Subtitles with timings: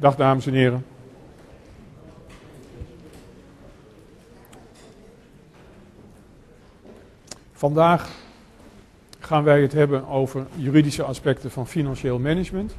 [0.00, 0.84] Dag dames en heren.
[7.52, 8.10] Vandaag
[9.18, 12.76] gaan wij het hebben over juridische aspecten van financieel management.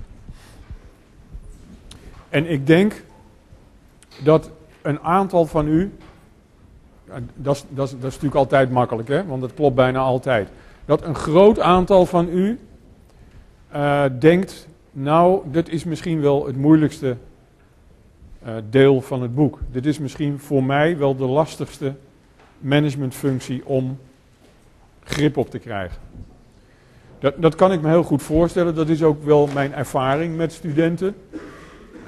[2.30, 3.04] En ik denk
[4.24, 4.52] dat
[4.82, 5.92] een aantal van u,
[7.36, 9.26] dat is, dat, is, natuurlijk altijd makkelijk, hè?
[9.26, 10.50] want dat klopt bijna altijd.
[10.86, 12.60] Dat een groot aantal van u
[13.76, 17.18] uh, denkt, nou, dit is misschien wel het moeilijkste
[18.46, 19.60] uh, deel van het boek.
[19.72, 21.94] Dit is misschien voor mij wel de lastigste
[22.58, 24.00] managementfunctie om
[25.04, 25.98] grip op te krijgen.
[27.20, 28.76] Dat, dat kan ik me heel goed voorstellen.
[28.76, 31.16] Dat is ook wel mijn ervaring met studenten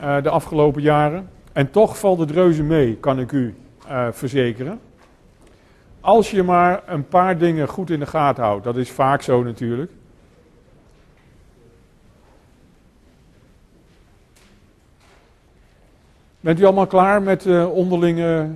[0.01, 1.29] uh, de afgelopen jaren.
[1.53, 3.55] En toch valt het reuze mee, kan ik u
[3.87, 4.79] uh, verzekeren.
[5.99, 9.43] Als je maar een paar dingen goed in de gaten houdt, dat is vaak zo
[9.43, 9.91] natuurlijk.
[16.41, 18.49] Bent u allemaal klaar met uh, onderlinge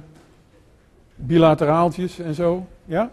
[1.16, 2.66] bilateraaltjes en zo?
[2.86, 3.12] Ja?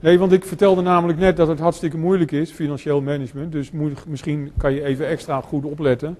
[0.00, 3.52] Nee, want ik vertelde namelijk net dat het hartstikke moeilijk is, financieel management.
[3.52, 3.70] Dus
[4.06, 6.16] misschien kan je even extra goed opletten.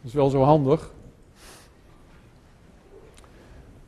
[0.00, 0.92] Dat is wel zo handig.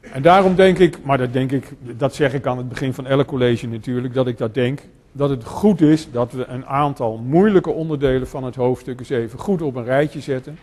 [0.01, 3.07] En daarom denk ik, maar dat denk ik, dat zeg ik aan het begin van
[3.07, 4.81] elk college natuurlijk, dat ik dat denk,
[5.13, 9.39] dat het goed is dat we een aantal moeilijke onderdelen van het hoofdstuk eens even
[9.39, 10.59] goed op een rijtje zetten.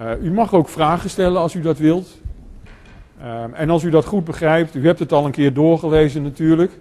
[0.00, 2.20] Uh, u mag ook vragen stellen als u dat wilt.
[3.20, 6.72] Uh, en als u dat goed begrijpt, u hebt het al een keer doorgelezen natuurlijk.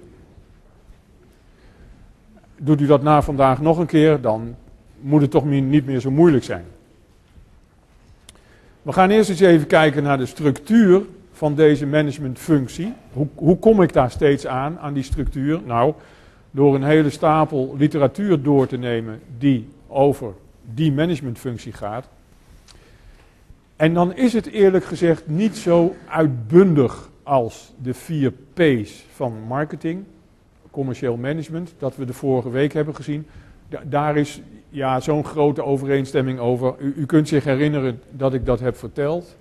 [2.57, 4.55] Doet u dat na vandaag nog een keer, dan
[4.99, 6.65] moet het toch niet meer zo moeilijk zijn.
[8.81, 12.93] We gaan eerst eens even kijken naar de structuur van deze managementfunctie.
[13.13, 15.61] Hoe, hoe kom ik daar steeds aan, aan die structuur?
[15.65, 15.93] Nou,
[16.51, 20.33] door een hele stapel literatuur door te nemen die over
[20.73, 22.07] die managementfunctie gaat.
[23.77, 30.03] En dan is het eerlijk gezegd niet zo uitbundig als de vier P's van marketing,
[30.71, 33.27] commercieel management, dat we de vorige week hebben gezien.
[33.69, 36.75] Da daar is ja, zo'n grote overeenstemming over.
[36.79, 39.37] U, u kunt zich herinneren dat ik dat heb verteld.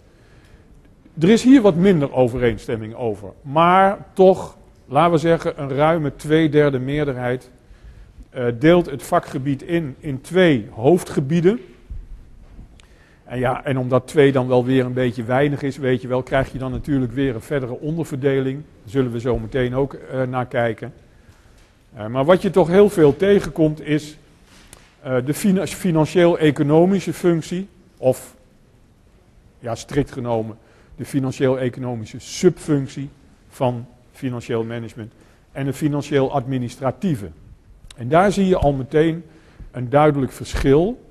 [1.21, 3.33] Er is hier wat minder overeenstemming over.
[3.43, 7.51] Maar toch, laten we zeggen, een ruime tweederde meerderheid
[8.35, 11.61] uh, deelt het vakgebied in in twee hoofdgebieden.
[13.27, 16.23] En ja, en omdat twee dan wel weer een beetje weinig is, weet je wel,
[16.23, 18.63] krijg je dan natuurlijk weer een verdere onderverdeling.
[18.83, 20.93] Daar zullen we zo meteen ook uh, naar kijken.
[21.97, 24.17] Uh, maar wat je toch heel veel tegenkomt is
[25.07, 25.35] uh, de
[25.67, 28.35] financieel-economische functie, of
[29.59, 30.57] ja, strikt genomen
[30.97, 33.09] de financieel-economische subfunctie
[33.49, 35.13] van financieel management
[35.53, 37.29] en de financieel-administratieve.
[37.97, 39.25] En daar zie je al meteen
[39.71, 41.05] een duidelijk verschil.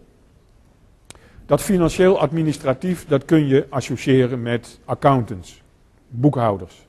[1.46, 5.62] Dat financieel-administratief, dat kun je associëren met accountants,
[6.08, 6.86] boekhouders.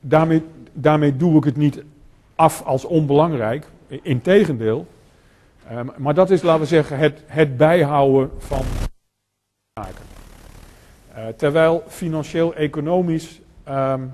[0.00, 0.42] Daarmee,
[0.72, 1.82] daarmee doe ik het niet
[2.34, 3.66] af als onbelangrijk,
[4.02, 4.86] integendeel.
[5.72, 8.62] Um, maar dat is, laten we zeggen, het, het bijhouden van
[9.72, 10.04] zaken.
[11.16, 14.12] Uh, terwijl financieel-economisch, um,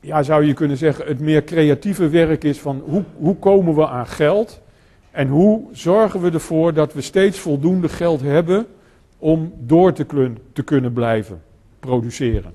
[0.00, 3.88] ja, zou je kunnen zeggen, het meer creatieve werk is van hoe, hoe komen we
[3.88, 4.60] aan geld
[5.18, 8.66] en hoe zorgen we ervoor dat we steeds voldoende geld hebben
[9.18, 11.42] om door te, te kunnen blijven
[11.80, 12.52] produceren.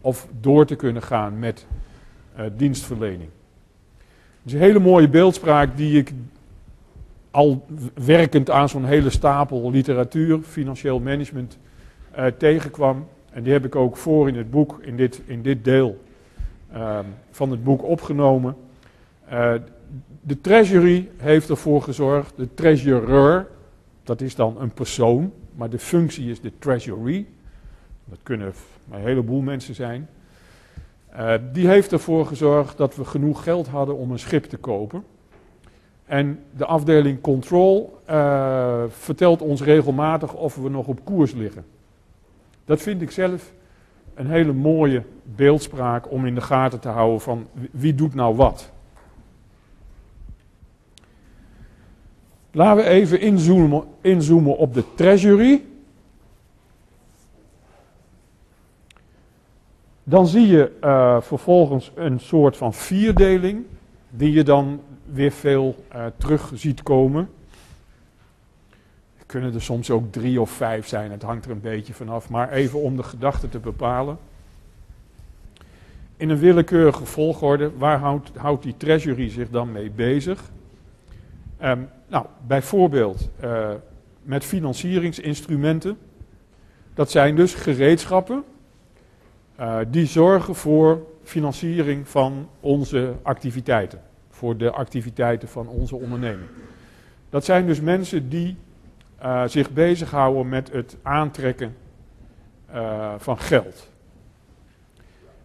[0.00, 1.66] Of door te kunnen gaan met
[2.38, 3.28] uh, dienstverlening.
[4.42, 6.12] Het is een hele mooie beeldspraak die ik
[7.30, 11.58] al werkend aan zo'n hele stapel literatuur, financieel management,
[12.18, 13.06] uh, tegenkwam.
[13.30, 16.04] En die heb ik ook voor in het boek, in dit, in dit deel
[16.74, 16.98] uh,
[17.30, 18.56] van het boek opgenomen.
[20.26, 23.46] De treasury heeft ervoor gezorgd, de treasurer,
[24.02, 27.26] dat is dan een persoon, maar de functie is de treasury.
[28.04, 28.52] Dat kunnen
[28.90, 30.08] een heleboel mensen zijn.
[31.16, 35.04] Uh, die heeft ervoor gezorgd dat we genoeg geld hadden om een schip te kopen.
[36.04, 41.64] En de afdeling control uh, vertelt ons regelmatig of we nog op koers liggen.
[42.64, 43.52] Dat vind ik zelf
[44.14, 48.74] een hele mooie beeldspraak om in de gaten te houden van wie doet nou wat.
[52.56, 55.64] Laten we even inzoomen, inzoomen op de treasury.
[60.04, 63.64] Dan zie je uh, vervolgens een soort van vierdeling,
[64.10, 67.28] die je dan weer veel uh, terug ziet komen.
[69.26, 72.52] Kunnen er soms ook drie of vijf zijn, het hangt er een beetje vanaf, maar
[72.52, 74.18] even om de gedachte te bepalen.
[76.16, 80.50] In een willekeurige volgorde, waar houdt, houdt die treasury zich dan mee bezig?
[81.62, 83.70] Um, nou, bijvoorbeeld uh,
[84.22, 85.98] met financieringsinstrumenten.
[86.94, 88.44] Dat zijn dus gereedschappen
[89.60, 94.00] uh, die zorgen voor financiering van onze activiteiten.
[94.28, 96.48] Voor de activiteiten van onze onderneming.
[97.30, 98.56] Dat zijn dus mensen die
[99.22, 101.76] uh, zich bezighouden met het aantrekken
[103.18, 103.90] van geld.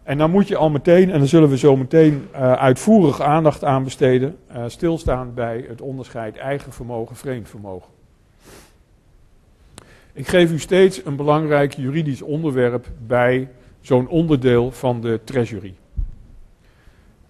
[0.02, 3.64] En dan moet je al meteen, en daar zullen we zo meteen uh, uitvoerig aandacht
[3.64, 7.90] aan besteden, stilstaan bij het onderscheid eigen vermogen, vreemd vermogen.
[10.12, 13.48] Ik geef u steeds een belangrijk juridisch onderwerp bij
[13.80, 15.74] zo'n onderdeel van de treasury.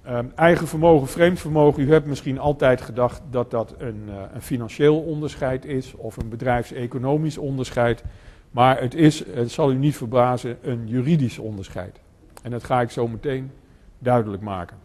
[0.08, 4.42] Um, eigen vermogen, vreemd vermogen, u hebt misschien altijd gedacht dat dat een, uh, een
[4.42, 8.02] financieel onderscheid is of een bedrijfseconomisch onderscheid.
[8.50, 12.00] Maar het is, het zal u niet verbazen, een juridisch onderscheid.
[12.42, 13.50] En dat ga ik zo meteen
[13.98, 14.76] duidelijk maken.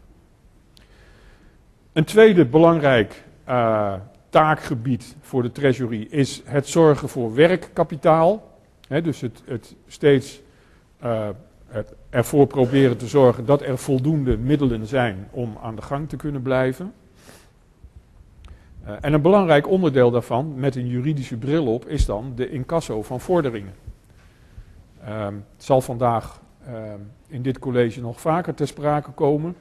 [1.94, 3.94] Een tweede belangrijk uh,
[4.30, 8.56] taakgebied voor de Treasury is het zorgen voor werkkapitaal.
[8.88, 10.42] Dus het, het steeds
[11.68, 16.16] het ervoor proberen te zorgen dat er voldoende middelen zijn om aan de gang te
[16.16, 16.94] kunnen blijven.
[18.86, 23.04] Uh, en een belangrijk onderdeel daarvan, met een juridische bril op, is dan de incasso
[23.04, 23.74] van vorderingen.
[25.04, 26.42] Uh, het zal vandaag
[27.28, 29.56] in dit college nog vaker ter sprake komen.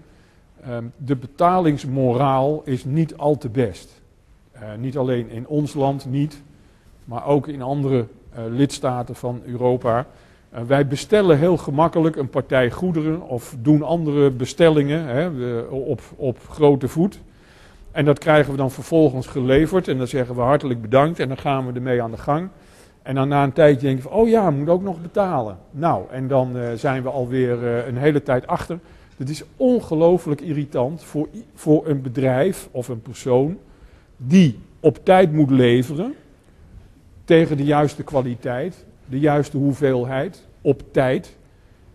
[0.63, 4.01] Ehm, de betalingsmoraal is niet al te best.
[4.57, 6.43] Uh, niet alleen in ons land niet,
[7.05, 10.07] maar ook in andere uh, lidstaten van Europa.
[10.55, 16.39] Uh, wij bestellen heel gemakkelijk een partij goederen of doen andere bestellingen hè, op, op
[16.49, 17.21] grote voet.
[17.91, 21.39] En dat krijgen we dan vervolgens geleverd en dan zeggen we hartelijk bedankt en dan
[21.39, 22.49] gaan we ermee aan de gang.
[23.07, 25.59] En dan na een tijdje denken we, oh ja, moet ook nog betalen.
[25.71, 28.79] Nou, en dan zijn we alweer een hele tijd achter.
[29.17, 33.59] Het is ongelooflijk irritant voor, voor een bedrijf of een persoon
[34.17, 36.15] die op tijd moet leveren,
[37.25, 41.37] tegen de juiste kwaliteit, de juiste hoeveelheid, op tijd,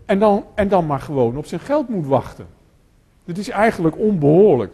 [0.04, 2.46] en dan, en dan maar gewoon op zijn geld moet wachten.
[3.24, 4.72] Dit is eigenlijk onbehoorlijk.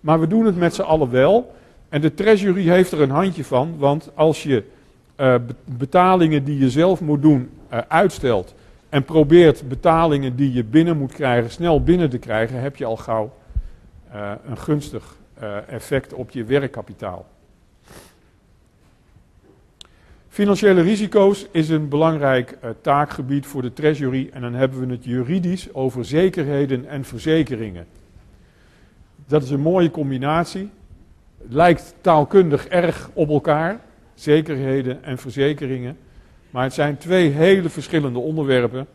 [0.00, 1.54] Maar we doen het met z'n allen wel.
[1.88, 4.64] En de treasury heeft er een handje van, want als je
[5.20, 5.34] uh,
[5.64, 8.54] betalingen die je zelf moet doen uh, uitstelt
[8.88, 12.96] en probeert betalingen die je binnen moet krijgen snel binnen te krijgen, heb je al
[12.96, 13.32] gauw
[14.14, 15.16] uh, een gunstig
[15.68, 17.26] effect op je werkkapitaal.
[20.28, 25.74] Financiële risico's is een belangrijk taakgebied voor de Treasury en dan hebben we het juridisch
[25.74, 27.86] over zekerheden en verzekeringen.
[29.26, 30.70] Dat is een mooie combinatie.
[31.48, 33.80] Lijkt taalkundig erg op elkaar,
[34.20, 35.96] zekerheden en verzekeringen.
[36.50, 38.86] Maar het zijn twee hele verschillende onderwerpen.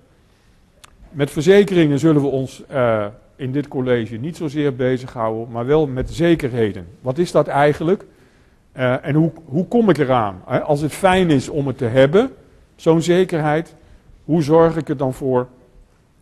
[1.10, 3.06] Met verzekeringen zullen we ons uh,
[3.36, 6.88] in dit college niet zozeer bezighouden, maar wel met zekerheden.
[7.02, 8.06] Wat is dat eigenlijk?
[8.78, 10.44] Uh, en hoe, hoe kom ik eraan?
[10.46, 12.32] Als het fijn is om het te hebben,
[12.76, 13.76] zo'n zekerheid,
[14.24, 15.48] hoe zorg ik er dan voor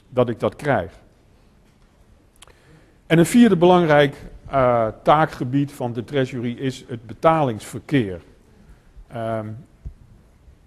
[0.10, 0.92] dat ik dat krijg?
[3.08, 4.16] En een vierde belangrijk
[5.04, 8.22] taakgebied van de Treasury is het betalingsverkeer.
[9.16, 9.58] Um,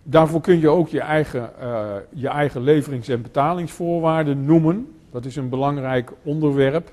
[0.02, 4.94] daarvoor kun je ook je eigen, uh, je eigen leverings- en betalingsvoorwaarden noemen.
[5.10, 6.92] Dat is een belangrijk onderwerp.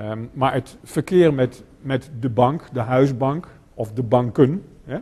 [0.00, 4.62] Um, maar het verkeer met, met de bank, de huisbank of de banken.
[4.84, 4.98] Hè?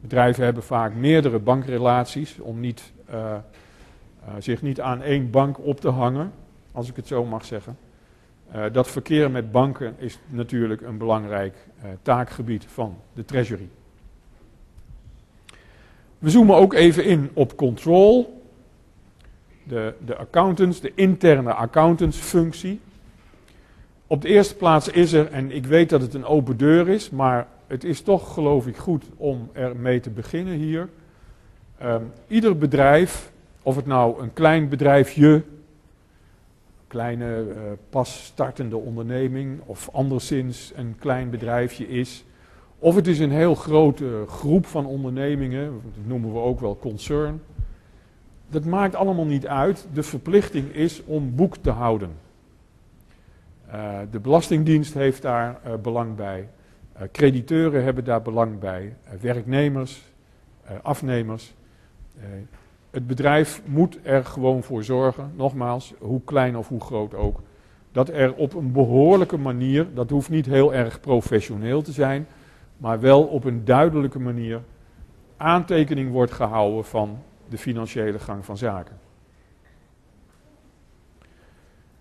[0.00, 5.80] Bedrijven hebben vaak meerdere bankrelaties om niet, uh, uh, zich niet aan één bank op
[5.80, 6.32] te hangen,
[6.72, 7.76] als ik het zo mag zeggen.
[8.72, 11.56] Dat verkeer met banken is natuurlijk een belangrijk
[12.02, 13.68] taakgebied van de Treasury.
[16.18, 18.42] We zoomen ook even in op control
[19.62, 22.80] de, de accountants, de interne accountantsfunctie.
[24.06, 27.10] Op de eerste plaats is er, en ik weet dat het een open deur is,
[27.10, 30.88] maar het is toch geloof ik goed om ermee te beginnen hier.
[31.82, 33.32] Um, ieder bedrijf,
[33.62, 35.42] of het nou een klein bedrijfje,
[36.86, 37.54] kleine uh,
[37.90, 42.24] pas startende onderneming of anderszins een klein bedrijfje is,
[42.78, 47.40] of het is een heel grote groep van ondernemingen, dat noemen we ook wel concern,
[48.48, 49.86] dat maakt allemaal niet uit.
[49.92, 52.10] De verplichting is om boek te houden.
[53.68, 56.48] Uh, de Belastingdienst heeft daar uh, belang bij.
[56.96, 58.96] Uh, crediteuren hebben daar belang bij.
[59.20, 60.02] werknemers,
[60.82, 61.54] afnemers.
[62.90, 67.40] het bedrijf moet er gewoon voor zorgen, nogmaals, hoe klein of hoe groot ook,
[67.92, 72.26] dat er op een behoorlijke manier, dat hoeft niet heel erg professioneel te zijn,
[72.76, 74.60] maar wel op een duidelijke manier
[75.36, 77.18] aantekening wordt gehouden van
[77.48, 78.98] de financiële gang van zaken.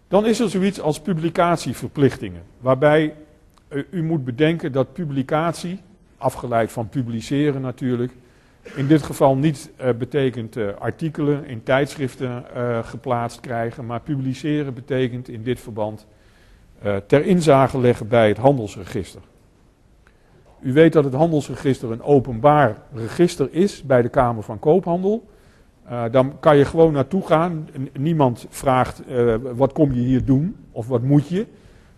[0.07, 3.15] Dan is er zoiets als publicatieverplichtingen, waarbij
[3.91, 5.79] u moet bedenken dat publicatie
[6.17, 8.13] afgeleid van publiceren natuurlijk.
[8.75, 12.43] In dit geval niet uh, betekent uh, artikelen in tijdschriften
[12.83, 16.07] geplaatst krijgen, maar publiceren betekent in dit verband
[17.07, 19.21] ter inzage leggen bij het handelsregister.
[20.61, 25.27] U weet dat het handelsregister een openbaar register is bij de Kamer van Koophandel.
[26.11, 27.69] dan kan je gewoon naartoe gaan.
[27.93, 29.01] Niemand vraagt
[29.55, 31.45] wat kom je hier doen of wat moet je.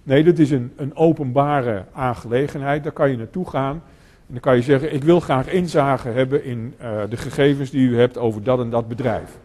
[0.04, 2.84] Nee, dit is een, een openbare aangelegenheid.
[2.84, 3.82] Daar kan je naartoe gaan.
[4.28, 7.90] En dan kan je zeggen, ik wil graag inzage hebben in uh, de gegevens die
[7.90, 9.40] u hebt over dat en dat bedrijf.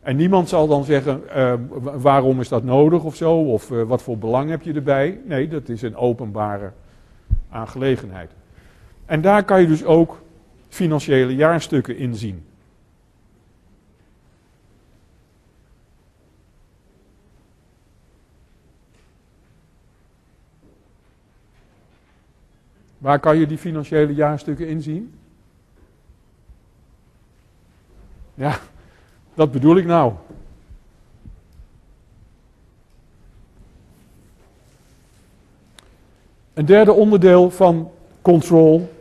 [0.00, 1.22] En niemand zal dan zeggen,
[2.00, 5.20] waarom is dat nodig of zo, of wat voor belang heb je erbij.
[5.24, 6.72] Nee, dat is een openbare
[7.50, 8.30] aangelegenheid.
[9.08, 10.22] En daar kan je dus ook
[10.68, 12.46] financiële jaarstukken in zien.
[22.98, 25.14] Waar kan je die financiële jaarstukken inzien?
[28.34, 28.58] Ja,
[29.34, 30.12] dat bedoel ik nou.
[36.54, 37.90] Een derde onderdeel van
[38.22, 38.96] control,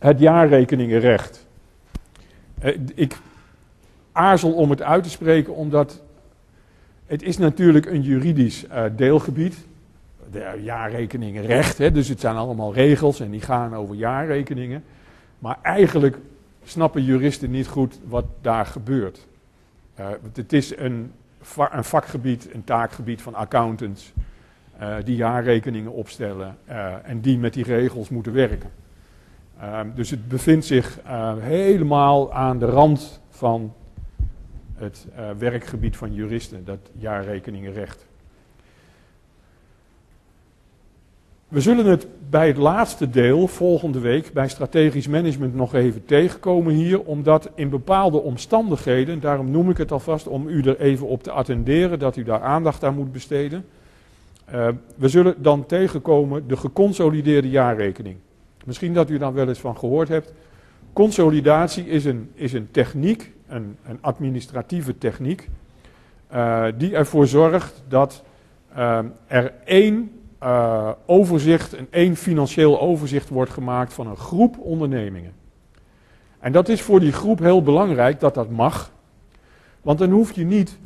[0.00, 1.46] het jaarrekeningenrecht.
[2.58, 3.16] Eh, ik
[4.12, 6.02] aarzel om het uit te spreken omdat
[7.06, 9.56] het is natuurlijk een juridisch uh, deelgebied
[10.32, 11.78] de jaarrekeningen recht.
[11.78, 14.84] Hè, dus het zijn allemaal regels en die gaan over jaarrekeningen.
[15.38, 16.18] Maar eigenlijk
[16.64, 19.26] snappen juristen niet goed wat daar gebeurt.
[20.32, 21.12] Het is een,
[21.80, 24.12] vakgebied, een taakgebied van accountants.
[25.04, 26.56] Die jaarrekeningen opstellen
[27.04, 28.70] en die met die regels moeten werken.
[29.60, 30.98] Ehm, dus het bevindt zich
[31.38, 33.72] helemaal aan de rand van
[34.74, 35.06] het
[35.38, 38.06] werkgebied van juristen, dat jaarrekeningenrecht.
[41.50, 46.74] We zullen het bij het laatste deel volgende week bij strategisch management nog even tegenkomen
[46.74, 51.22] hier, omdat in bepaalde omstandigheden, daarom noem ik het alvast om u er even op
[51.22, 53.64] te attenderen, dat u daar aandacht aan moet besteden.
[54.54, 58.16] Uh, we zullen dan tegenkomen de geconsolideerde jaarrekening.
[58.64, 60.32] Misschien dat u daar wel eens van gehoord hebt.
[60.92, 65.48] Consolidatie is een, is een techniek, een, een administratieve techniek,
[66.32, 68.24] uh, die ervoor zorgt dat
[68.76, 70.10] uh, er één
[70.42, 75.32] uh, overzicht, een één financieel overzicht wordt gemaakt van een groep ondernemingen.
[76.38, 78.92] En dat is voor die groep heel belangrijk dat dat mag.
[79.82, 80.78] Want dan hoef je niet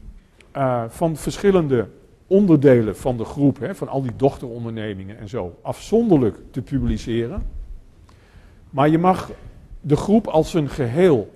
[0.89, 1.89] van verschillende
[2.27, 7.43] onderdelen van de groep, hè, van al die dochterondernemingen en zo, afzonderlijk te publiceren.
[8.75, 9.31] Maar je mag
[9.81, 11.35] de groep als een geheel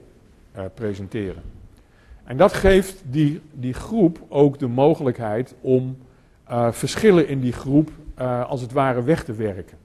[0.57, 1.43] uh, presenteren.
[2.25, 5.97] En dat geeft die, die groep ook de mogelijkheid om
[6.51, 9.77] uh, verschillen in die groep uh, als het ware weg te werken.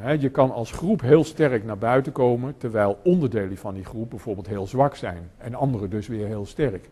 [0.00, 4.10] Hè, je kan als groep heel sterk naar buiten komen, terwijl onderdelen van die groep
[4.10, 6.88] bijvoorbeeld heel zwak zijn en anderen dus weer heel sterk.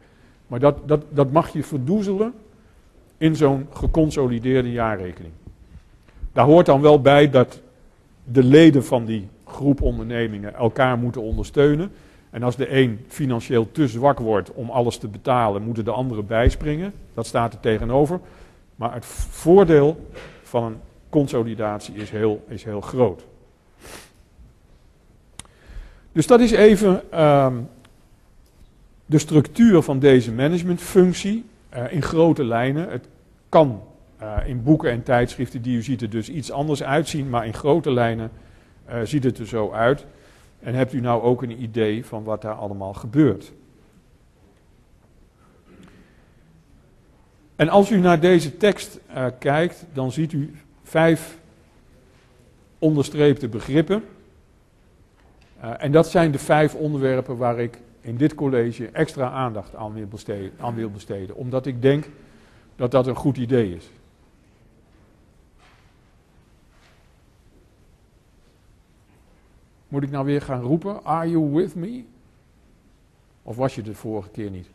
[0.47, 2.33] Maar dat, dat, dat mag je verdoezelen
[3.17, 5.33] in zo'n geconsolideerde jaarrekening.
[6.33, 7.61] Daar hoort dan wel bij dat
[8.33, 11.93] de leden van die groep ondernemingen elkaar moeten ondersteunen.
[12.31, 16.27] En als de een financieel te zwak wordt om alles te betalen, moeten de anderen
[16.27, 16.93] bijspringen.
[17.15, 18.21] Dat staat er tegenover.
[18.77, 20.07] Maar het voordeel
[20.43, 20.77] van een
[21.09, 23.25] consolidatie is heel, is heel groot.
[26.13, 27.69] Dus dat is even um,
[29.07, 32.91] de structuur van deze managementfunctie uh, in grote lijnen.
[32.91, 33.09] Het
[33.49, 33.83] kan
[34.23, 37.55] uh, in boeken en tijdschriften die u ziet er dus iets anders uitzien, maar in
[37.55, 38.31] grote lijnen
[38.89, 40.07] uh, ziet het er zo uit.
[40.61, 43.53] En hebt u nou ook een idee van wat daar allemaal gebeurt?
[47.57, 51.39] En als u naar deze tekst uh, kijkt, dan ziet u vijf
[52.79, 54.03] onderstreepte begrippen.
[55.79, 60.07] En dat zijn de vijf onderwerpen waar ik in dit college extra aandacht aan wil,
[60.07, 61.37] besteden, aan wil besteden.
[61.37, 62.09] Omdat ik denk
[62.77, 63.91] dat dat een goed idee is.
[69.89, 72.05] Moet ik nou weer gaan roepen, are you with me?
[73.43, 74.69] Of was je de vorige keer niet?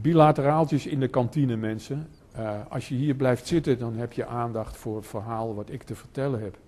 [0.00, 2.08] bilateraaltjes in de kantine, mensen.
[2.38, 5.82] Uh, als je hier blijft zitten, dan heb je aandacht voor het verhaal wat ik
[5.82, 6.58] te vertellen heb.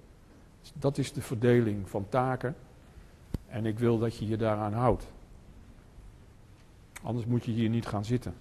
[0.73, 2.57] Dat is de verdeling van taken.
[3.49, 5.07] En ik wil dat je je daaraan houdt.
[7.03, 8.35] Anders moet je hier niet gaan zitten.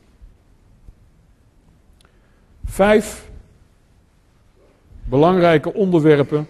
[2.63, 3.31] Vijf
[5.05, 6.47] belangrijke onderwerpen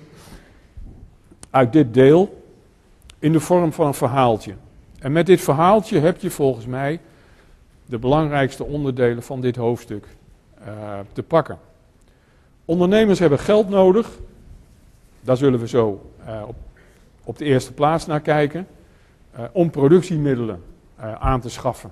[1.50, 2.44] uit dit deel
[3.20, 4.54] in de vorm van een verhaaltje.
[5.00, 7.00] En met dit verhaaltje heb je volgens mij
[7.86, 10.08] de belangrijkste onderdelen van dit hoofdstuk
[10.60, 11.60] eh, te pakken.
[12.66, 14.10] Ondernemers hebben geld nodig.
[15.22, 16.56] Daar zullen we zo uh, op,
[17.24, 18.68] op, de eerste plaats naar kijken.
[19.38, 20.64] Uh, om productiemiddelen
[21.20, 21.92] aan te schaffen.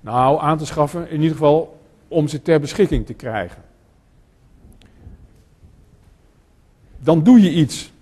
[0.00, 3.62] Nou, aan te schaffen, in ieder geval om ze ter beschikking te krijgen.
[6.98, 7.92] Dan doe je iets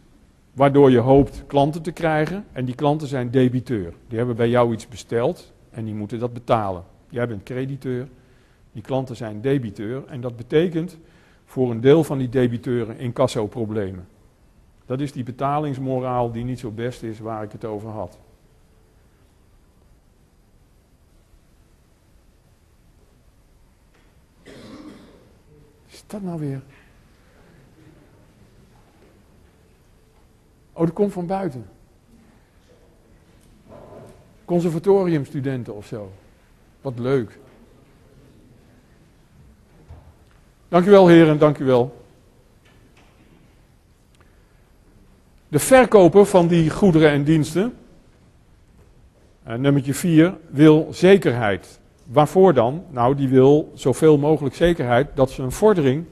[0.53, 2.45] waardoor je hoopt klanten te krijgen.
[2.53, 3.93] En die klanten zijn debiteur.
[4.09, 6.85] Die hebben bij jou iets besteld en die moeten dat betalen.
[7.09, 8.09] Jij bent crediteur,
[8.73, 10.07] die klanten zijn debiteur.
[10.07, 10.99] En dat betekent
[11.45, 14.07] voor een deel van die debiteuren incasso-problemen.
[14.87, 18.19] Dat is die betalingsmoraal die niet zo best is waar ik het over had.
[25.87, 26.63] Is dat nou weer?
[30.77, 31.67] Oh, dat komt van buiten.
[34.45, 36.13] Conservatoriumstudenten of zo.
[36.81, 37.39] Wat leuk.
[40.69, 42.05] Dank u wel, heren, dank u wel.
[45.49, 47.75] De verkoper van die goederen en diensten,
[49.49, 51.81] uh, nummertje 4, wil zekerheid.
[52.05, 52.85] Waarvoor dan?
[52.91, 56.05] Nou, die wil zoveel mogelijk zekerheid dat zijn vordering,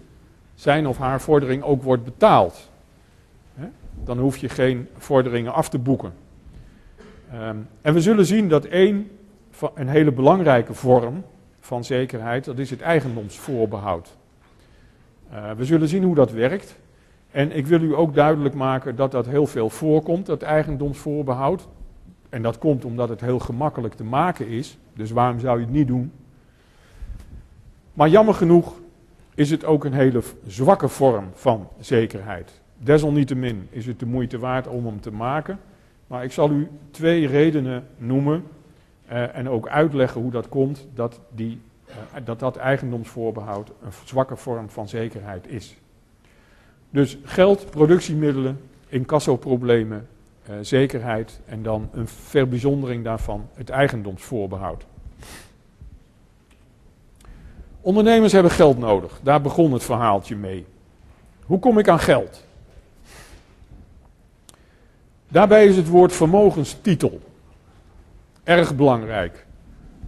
[0.54, 2.72] zijn of haar vordering, ook wordt betaald.
[4.04, 6.12] Dan hoef je geen vorderingen af te boeken.
[7.30, 9.10] Ehm, en we zullen zien dat één,
[9.74, 11.24] een hele belangrijke vorm
[11.60, 14.16] van zekerheid, dat is het eigendomsvoorbehoud.
[15.32, 16.76] Uh, we zullen zien hoe dat werkt.
[17.30, 21.68] En ik wil u ook duidelijk maken dat dat heel veel voorkomt, dat eigendomsvoorbehoud.
[22.28, 24.78] En dat komt omdat het heel gemakkelijk te maken is.
[24.92, 26.12] Dus waarom zou je het niet doen?
[27.92, 28.74] Maar jammer genoeg
[29.34, 32.60] is het ook een hele zwakke vorm van zekerheid.
[32.84, 35.58] Desalniettemin is het de moeite waard om hem te maken.
[36.06, 38.44] Maar ik zal u twee redenen noemen
[39.12, 44.36] uh, en ook uitleggen hoe dat komt dat, die, uh, dat dat eigendomsvoorbehoud een zwakke
[44.36, 45.76] vorm van zekerheid is.
[46.90, 50.08] Dus geld, productiemiddelen, incassoproblemen,
[50.50, 54.86] uh, zekerheid en dan een verbijzondering daarvan, het eigendomsvoorbehoud.
[57.80, 60.66] Ondernemers hebben geld nodig, daar begon het verhaaltje mee.
[61.46, 62.44] Hoe kom ik aan geld?
[65.34, 67.20] Daarbij is het woord vermogenstitel
[68.44, 69.46] erg belangrijk.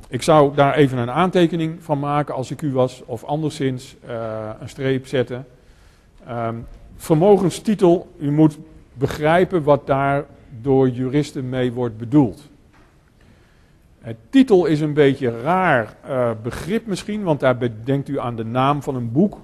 [0.09, 4.51] Ik zou daar even een aantekening van maken als ik u was, of anderszins uh,
[4.61, 5.47] een streep zetten.
[6.29, 8.59] Um, vermogenstitel, u moet
[8.93, 10.25] begrijpen wat daar
[10.61, 12.49] door juristen mee wordt bedoeld.
[14.01, 18.45] Het titel is een beetje raar uh, begrip misschien, want daar denkt u aan de
[18.45, 19.39] naam van een boek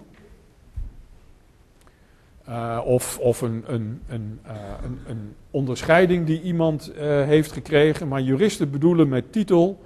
[2.52, 4.52] uh, of, of een, een, een, uh,
[4.84, 8.08] een, een, onderscheiding die iemand uh, heeft gekregen.
[8.08, 9.80] Maar juristen bedoelen met titel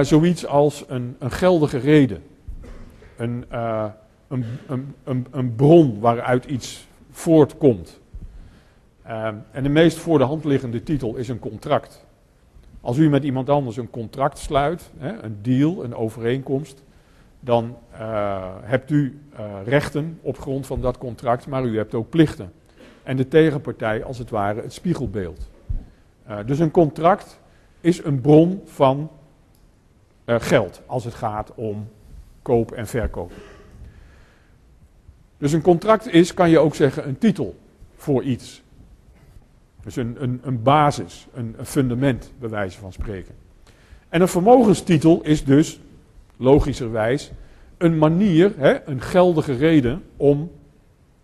[0.00, 2.22] zoiets als een, een geldige reden.
[3.16, 3.44] Een,
[4.28, 4.44] een,
[5.04, 8.00] een, een, bron waaruit iets voortkomt.
[9.52, 12.04] en de meest voor de hand liggende titel is een contract.
[12.80, 16.83] Als u met iemand anders een contract sluit, hè, een deal, een overeenkomst,
[17.44, 22.08] dan uh, hebt u uh, rechten op grond van dat contract, maar u hebt ook
[22.08, 22.52] plichten.
[23.02, 25.50] En de tegenpartij als het ware het spiegelbeeld.
[26.28, 27.40] Uh, dus een contract
[27.80, 29.10] is een bron van
[30.26, 31.88] geld als het gaat om
[32.42, 33.32] koop en verkoop.
[35.38, 37.56] Dus een contract is, kan je ook zeggen, een titel
[37.94, 38.62] voor iets.
[39.82, 43.34] Dus een, een, een basis, een, een fundament, bij wijze van spreken.
[44.08, 45.80] En een vermogenstitel is dus
[46.44, 47.32] logischerwijs
[47.78, 50.50] een manier, hè, een geldige reden om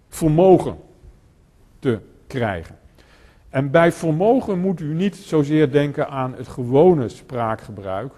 [0.08, 0.76] vermogen
[1.78, 2.78] te krijgen.
[3.48, 8.12] En bij vermogen moet u niet zozeer denken aan het gewone spraakgebruik,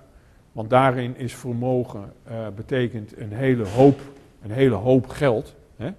[0.52, 4.00] want daarin is vermogen uh, betekent een hele hoop,
[4.42, 5.54] een hele hoop geld.
[5.76, 5.90] Hè.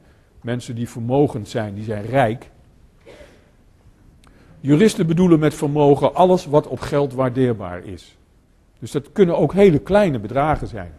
[0.42, 2.50] Mensen die vermogend zijn, die zijn rijk.
[4.60, 8.18] Juristen bedoelen met vermogen alles wat op geld waardeerbaar is.
[8.84, 10.92] Dus dat kunnen ook hele kleine bedragen zijn.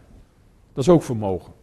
[0.73, 1.53] Dat is ook vermogen.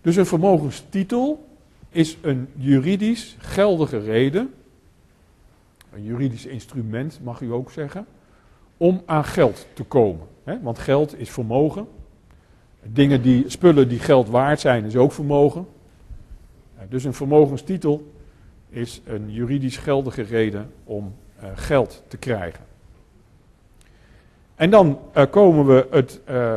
[0.00, 1.48] Dus een vermogenstitel
[1.88, 4.54] is een juridisch geldige reden,
[5.92, 8.06] een juridisch instrument mag u ook zeggen,
[8.76, 10.26] om aan geld te komen.
[10.62, 11.86] Want geld is vermogen.
[12.82, 15.66] Dingen die, spullen die geld waard zijn, is ook vermogen.
[16.88, 18.12] Dus een vermogenstitel
[18.68, 22.72] is een juridisch geldige reden om uh, geld te krijgen.
[24.54, 26.56] En dan uh, komen we het uh,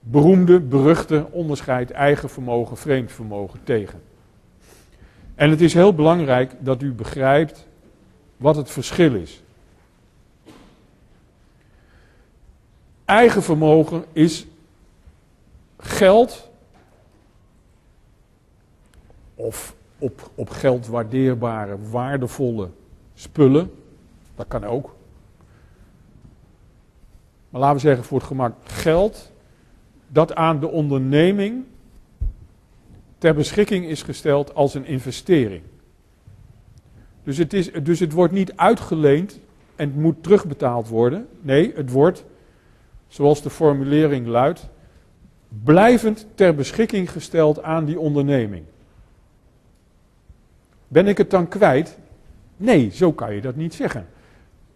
[0.00, 4.02] beroemde, beruchte onderscheid eigen vermogen, vreemd vermogen tegen.
[5.34, 7.66] En het is heel belangrijk dat u begrijpt
[8.36, 9.42] wat het verschil is.
[13.04, 14.46] Eigen vermogen is
[15.78, 16.50] geld
[19.34, 22.68] of op, op geld waardeerbare, waardevolle
[23.14, 23.72] spullen.
[24.34, 24.94] Dat kan ook.
[27.50, 29.32] Maar laten we zeggen voor het gemak geld
[30.08, 31.64] dat aan de onderneming
[33.18, 35.62] ter beschikking is gesteld als een investering.
[37.22, 39.40] Dus het, is, dus het wordt niet uitgeleend
[39.76, 41.28] en het moet terugbetaald worden.
[41.40, 42.24] Nee, het wordt,
[43.08, 44.68] zoals de formulering luidt,
[45.64, 48.64] blijvend ter beschikking gesteld aan die onderneming.
[50.88, 51.98] Ben ik het dan kwijt?
[52.56, 54.06] Nee, zo kan je dat niet zeggen.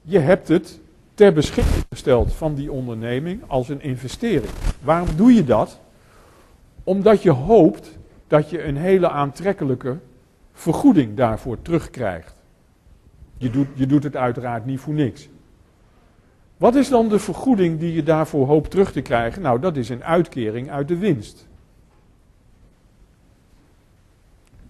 [0.03, 0.81] Je hebt het
[1.15, 4.53] ter beschikking gesteld van die onderneming als een investering.
[4.83, 5.81] Waarom doe je dat?
[6.85, 9.99] Omdat je hoopt dat je een hele aantrekkelijke
[10.53, 12.35] vergoeding daarvoor terugkrijgt.
[13.37, 15.29] Je doet, je doet het uiteraard niet voor niks.
[16.57, 19.43] Wat is dan de vergoeding die je daarvoor hoopt terug te krijgen?
[19.43, 21.49] Nou, dat is een uitkering uit de winst.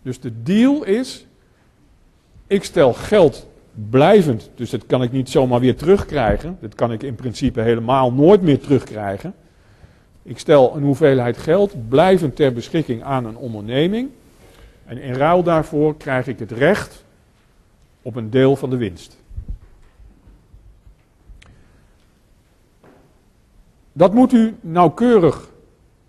[0.03, 1.27] Dus de deal is,
[2.47, 6.57] ik stel geld blijvend, dus dat kan ik niet zomaar weer terugkrijgen.
[6.61, 9.35] Dat kan ik in principe helemaal nooit meer terugkrijgen.
[10.23, 14.09] Ik stel een hoeveelheid geld blijvend ter beschikking aan een onderneming.
[14.85, 17.05] En in ruil daarvoor krijg ik het recht
[18.03, 19.17] op een deel van de winst.
[23.93, 25.49] Dat moet u nauwkeurig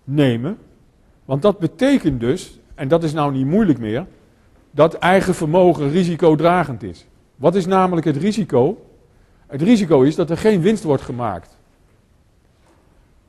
[0.04, 0.58] nemen,
[1.24, 4.06] want dat betekent dus, en dat is nou niet moeilijk meer,
[4.70, 7.06] dat eigen vermogen risicodragend is.
[7.36, 8.86] Wat is namelijk het risico?
[9.46, 11.56] Het risico is dat er geen winst wordt gemaakt.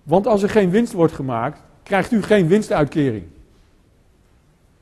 [0.04, 3.24] Want als er geen winst wordt gemaakt, krijgt u geen winstuitkering.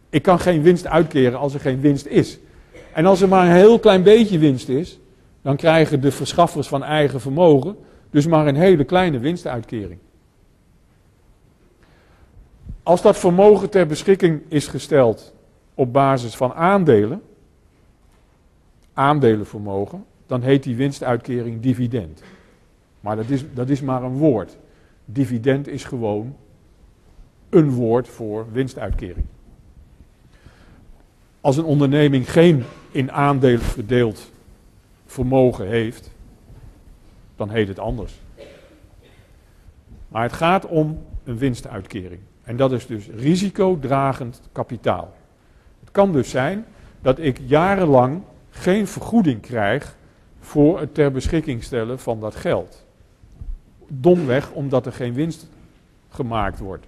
[0.10, 2.40] Ik kan geen winst uitkeren als er geen winst is.
[2.94, 5.00] En als er maar een heel klein beetje winst is,
[5.42, 7.78] dan krijgen de verschaffers van eigen vermogen
[8.16, 10.00] dus maar een hele kleine winstuitkering.
[12.84, 15.34] Als dat vermogen ter beschikking is gesteld
[15.74, 17.22] op basis van aandelen,
[18.96, 22.24] aandelenvermogen, dan heet die winstuitkering dividend.
[23.00, 24.58] Maar dat is, dat is maar een woord.
[25.06, 26.36] Dividend is gewoon
[27.50, 29.26] een woord voor winstuitkering.
[31.42, 34.32] Als een onderneming geen in aandelen verdeeld
[35.06, 36.12] vermogen heeft,
[37.36, 38.20] dan heet het anders.
[40.08, 42.20] Maar het gaat om een winstuitkering.
[42.44, 45.14] En dat is dus risicodragend kapitaal.
[45.80, 46.66] Het kan dus zijn
[47.02, 48.22] dat ik jarenlang
[48.56, 49.96] geen vergoeding krijg
[50.40, 52.86] voor het ter beschikking stellen van dat geld.
[53.88, 55.48] Domweg omdat er geen winst
[56.10, 56.86] gemaakt wordt.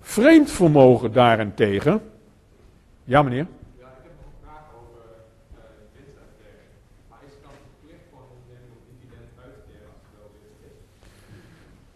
[0.00, 2.02] Vreemd vermogen daarentegen.
[3.04, 3.46] Ja, meneer?
[3.78, 5.00] Ja, ik heb nog een vraag over
[5.52, 5.60] uh,
[5.92, 6.68] winstuitkering.
[7.08, 10.18] Maar is het dan verplicht voor een onderneming om dividend uit te keren als het
[10.18, 10.78] wel winst is?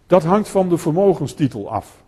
[0.07, 2.03] Dat hangt van de vermogenstitel af.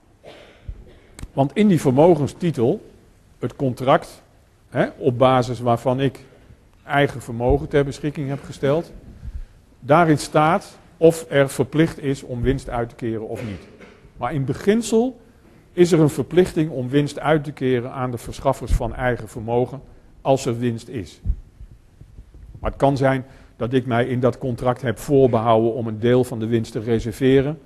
[1.33, 2.91] Want in die vermogenstitel,
[3.39, 4.23] het contract
[4.73, 6.25] hè, op basis waarvan ik
[6.85, 8.93] eigen vermogen ter beschikking heb gesteld,
[9.81, 13.69] daarin staat of er verplicht is om winst uit te keren of niet.
[14.17, 15.21] Maar in beginsel
[15.73, 19.81] is er een verplichting om winst uit te keren aan de verschaffers van eigen vermogen
[20.21, 21.21] als er winst is.
[22.61, 23.25] Maar het kan zijn
[23.57, 26.81] dat ik mij in dat contract heb voorbehouden om een deel van de winst te
[26.81, 27.59] reserveren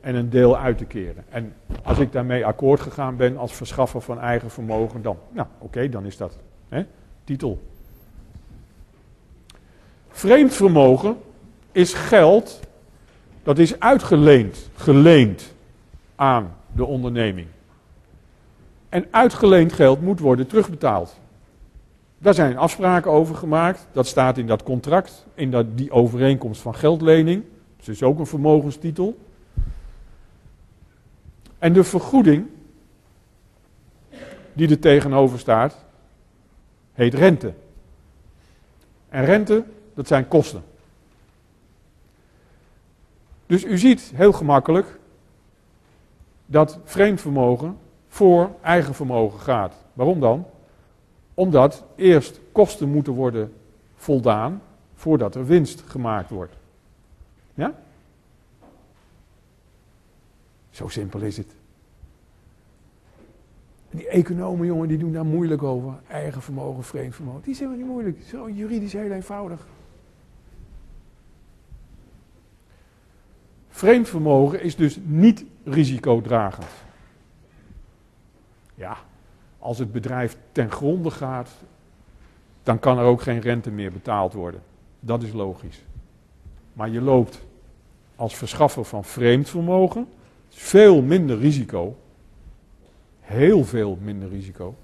[0.00, 1.24] en een deel uit te keren.
[1.28, 5.88] En als ik daarmee akkoord gegaan ben als verschaffer van eigen vermogen, dan, nou oké,
[5.88, 6.38] dan is dat
[7.24, 7.62] titel.
[10.08, 11.16] Vreemd vermogen
[11.72, 12.60] is geld
[13.42, 15.54] dat is uitgeleend, geleend
[16.14, 17.46] aan de onderneming.
[18.88, 21.18] En uitgeleend geld moet worden terugbetaald.
[22.18, 23.86] Daar zijn afspraken over gemaakt.
[23.92, 27.44] Dat staat in dat contract, in dat, die overeenkomst van geldlening.
[27.76, 29.18] Dat is ook een vermogenstitel.
[31.58, 32.46] En de vergoeding
[34.52, 35.84] die er tegenover staat,
[37.00, 37.54] heet rente.
[39.08, 40.62] En rente, dat zijn kosten.
[43.46, 44.98] Dus u ziet heel gemakkelijk
[46.46, 49.74] dat vreemd vermogen voor eigen vermogen gaat.
[49.92, 50.46] Waarom dan?
[51.34, 53.52] Omdat eerst kosten moeten worden
[53.96, 54.62] voldaan
[54.94, 56.54] voordat er winst gemaakt wordt.
[57.54, 57.74] Ja?
[60.70, 61.54] Zo simpel is het.
[63.90, 65.94] Die economen, jongen, die doen daar moeilijk over.
[66.08, 67.42] Eigen vermogen, vreemd vermogen.
[67.42, 68.28] Die zijn helemaal niet moeilijk.
[68.28, 69.66] Zo juridisch heel eenvoudig.
[73.68, 76.70] Vreemd vermogen is dus niet risicodragend.
[78.74, 78.96] Ja,
[79.58, 81.50] als het bedrijf ten gronde gaat,
[82.62, 84.62] dan kan er ook geen rente meer betaald worden.
[85.00, 85.84] Dat is logisch.
[86.72, 87.40] Maar je loopt
[88.16, 90.06] als verschaffer van vreemd vermogen
[90.48, 91.96] veel minder risico,
[93.30, 94.74] heel veel minder risico,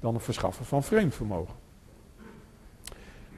[0.00, 1.54] dan een verschaffer van vreemd vermogen.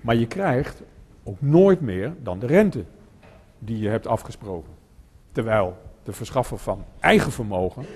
[0.00, 0.82] Maar je krijgt
[1.22, 2.84] ook nooit meer dan de rente
[3.58, 4.72] die je hebt afgesproken.
[5.32, 7.86] Terwijl de verschaffer van eigen vermogen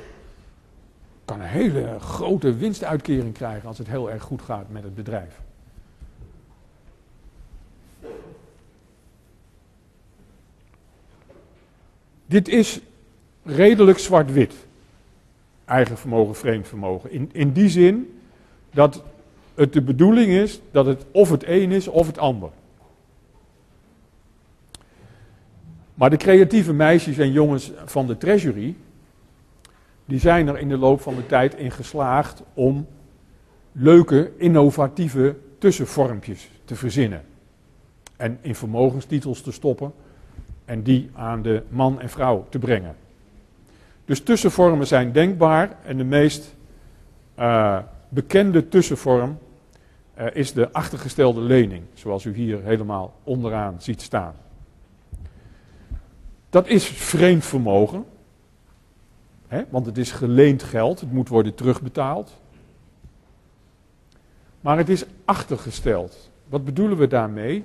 [1.25, 5.41] kan een hele grote winstuitkering krijgen als het heel erg goed gaat met het bedrijf.
[12.27, 12.81] Dit is
[13.43, 14.55] redelijk zwart-wit.
[15.75, 17.11] Eigen vermogen, vreemd vermogen.
[17.11, 18.21] In, in die zin
[18.71, 19.03] dat
[19.55, 22.51] het de bedoeling is dat het of het een is of het ander.
[25.95, 28.77] Maar de creatieve meisjes en jongens van de Treasury,
[30.05, 32.87] die zijn er in de loop van de tijd in geslaagd om
[33.73, 37.23] leuke, innovatieve tussenvormpjes te verzinnen.
[38.17, 39.93] En in vermogenstitels te stoppen
[40.65, 42.97] en die aan de man en vrouw te brengen.
[44.05, 46.55] Dus tussenvormen zijn denkbaar en de meest
[47.39, 49.39] uh, bekende tussenvorm
[50.19, 54.35] uh, is de achtergestelde lening, zoals u hier helemaal onderaan ziet staan.
[56.51, 58.05] Dat is vreemd vermogen,
[59.49, 62.41] hè, want het is geleend geld, het moet worden terugbetaald.
[64.61, 66.31] Maar het is achtergesteld.
[66.49, 67.65] Wat bedoelen we daarmee?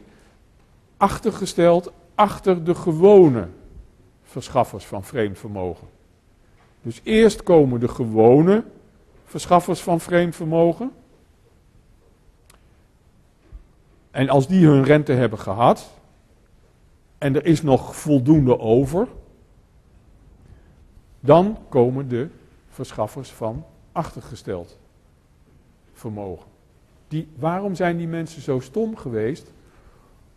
[0.97, 3.47] Achtergesteld achter de gewone
[4.23, 5.87] verschaffers van vreemd vermogen.
[6.81, 8.63] Dus eerst komen de gewone
[9.25, 10.91] verschaffers van vreemd vermogen.
[14.11, 15.89] En als die hun rente hebben gehad
[17.17, 19.07] en er is nog voldoende over,
[21.19, 22.27] dan komen de
[22.69, 24.77] verschaffers van achtergesteld
[25.93, 26.47] vermogen.
[27.07, 29.51] Die, waarom zijn die mensen zo stom geweest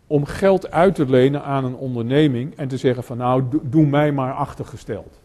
[0.07, 4.11] om geld uit te lenen aan een onderneming en te zeggen van nou doe mij
[4.11, 5.22] maar achtergesteld?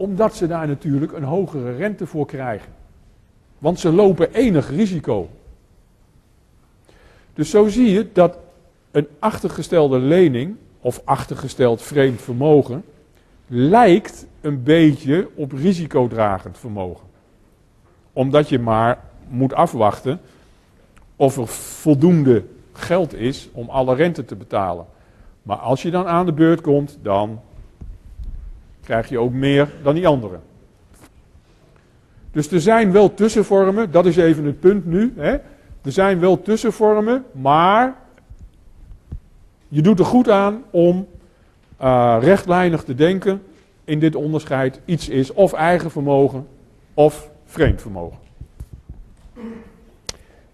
[0.00, 2.72] Omdat ze daar natuurlijk een hogere rente voor krijgen.
[3.58, 5.28] Want ze lopen enig risico.
[7.34, 8.38] Dus zo zie je dat
[8.90, 12.84] een achtergestelde lening of achtergesteld vreemd vermogen
[13.46, 17.06] lijkt een beetje op risicodragend vermogen.
[18.12, 20.20] Omdat je maar moet afwachten
[21.16, 24.86] of er voldoende geld is om alle rente te betalen.
[25.42, 27.40] Maar als je dan aan de beurt komt, dan
[28.90, 30.40] krijg je ook meer dan die anderen.
[32.32, 35.12] Dus er zijn wel tussenvormen, dat is even het punt nu.
[35.16, 35.30] Hè.
[35.82, 37.94] Er zijn wel tussenvormen, maar
[39.68, 41.06] je doet er goed aan om
[41.82, 43.42] uh, rechtlijnig te denken
[43.84, 44.80] in dit onderscheid.
[44.84, 46.46] Iets is of eigen vermogen
[46.94, 48.18] of vreemd vermogen.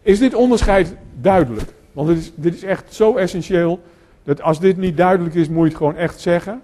[0.03, 1.73] Is dit onderscheid duidelijk?
[1.93, 3.81] Want dit is, dit is echt zo essentieel
[4.23, 6.63] dat als dit niet duidelijk is, moet je het gewoon echt zeggen.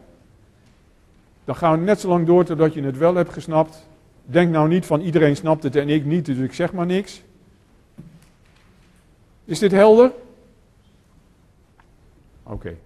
[1.45, 3.87] Dan gaan we net zo lang door totdat je het wel hebt gesnapt.
[4.25, 7.23] Denk nou niet van iedereen snapt het en ik niet, dus ik zeg maar niks.
[9.45, 10.13] Is dit helder?
[12.43, 12.77] Oké.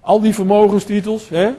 [0.00, 1.52] Al die vermogenstitels, hè?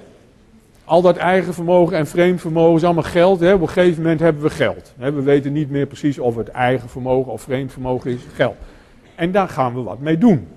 [0.88, 3.40] al dat eigen vermogen en vreemd vermogen is allemaal geld.
[3.40, 3.54] Hè?
[3.54, 4.94] Op een gegeven moment hebben we geld.
[4.98, 5.12] Hè?
[5.12, 8.56] We weten niet meer precies of het eigen vermogen of vreemd vermogen is, geld.
[9.16, 10.48] En daar gaan we wat mee doen.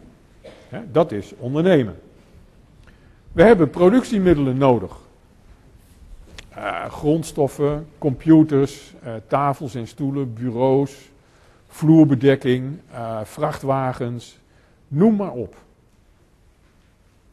[0.93, 2.01] Dat is ondernemen.
[3.33, 4.97] We hebben productiemiddelen nodig.
[6.57, 11.11] Uh, grondstoffen, computers, uh, tafels en stoelen, bureaus,
[11.69, 14.39] vloerbedekking, uh, vrachtwagens,
[14.89, 15.57] noem maar op.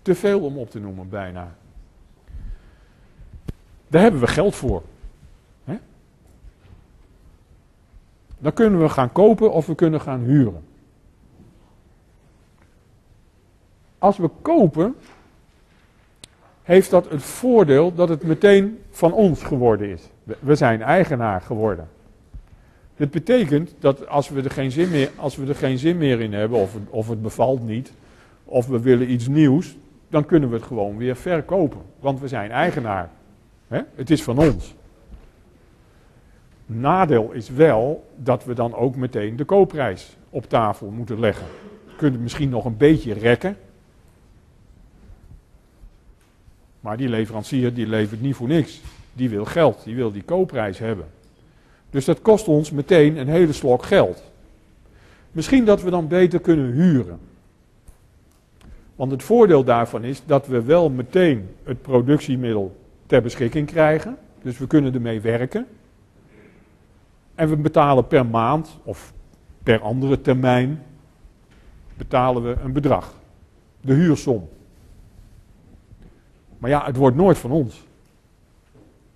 [0.01, 1.55] Te veel om op te noemen, bijna.
[3.87, 4.83] Daar hebben we geld voor.
[8.39, 10.66] Dan kunnen we gaan kopen of we kunnen gaan huren.
[13.97, 14.95] Als we kopen,
[16.63, 20.09] heeft dat het voordeel dat het meteen van ons geworden is.
[20.39, 21.87] We zijn eigenaar geworden.
[22.95, 26.21] Dit betekent dat als we er geen zin meer, als we er geen zin meer
[26.21, 27.91] in hebben, of, of het bevalt niet,
[28.43, 29.75] of we willen iets nieuws,
[30.09, 31.81] dan kunnen we het gewoon weer verkopen.
[31.99, 33.09] Want we zijn eigenaar.
[33.95, 34.75] Het is van ons.
[36.65, 41.45] Nadeel is wel dat we dan ook meteen de koopprijs op tafel moeten leggen.
[41.85, 43.57] We kunnen misschien nog een beetje rekken.
[46.79, 48.81] Maar die leverancier die levert niet voor niks.
[49.13, 51.05] Die wil geld, die wil die koopprijs hebben.
[51.89, 54.23] Dus dat kost ons meteen een hele slok geld.
[55.31, 57.19] Misschien dat we dan beter kunnen huren.
[58.95, 64.17] Want het voordeel daarvan is dat we wel meteen het productiemiddel ter beschikking krijgen.
[64.41, 65.65] Dus we kunnen ermee werken.
[67.35, 69.13] En we betalen per maand of
[69.63, 70.83] per andere termijn
[71.97, 73.13] betalen we een bedrag.
[73.81, 74.49] De huursom.
[76.57, 77.85] Maar ja, het wordt nooit van ons.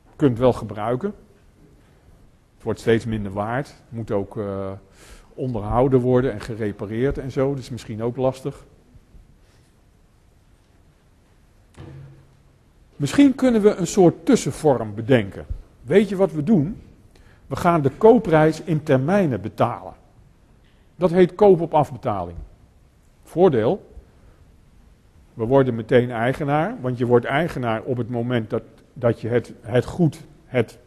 [0.04, 1.13] Je kunt het wel gebruiken.
[2.54, 3.67] Het wordt steeds minder waard.
[3.67, 4.71] Het moet ook uh,
[5.34, 7.49] onderhouden worden en gerepareerd en zo.
[7.49, 8.65] Dat is misschien ook lastig.
[12.95, 15.45] Misschien kunnen we een soort tussenvorm bedenken.
[15.82, 16.82] Weet je wat we doen?
[17.47, 19.93] We gaan de koopprijs in termijnen betalen.
[20.95, 22.38] Dat heet koop op afbetaling.
[23.23, 23.90] Voordeel,
[25.33, 28.63] we worden meteen eigenaar, want je wordt eigenaar op het moment dat,
[28.93, 30.77] dat je het, het goed, het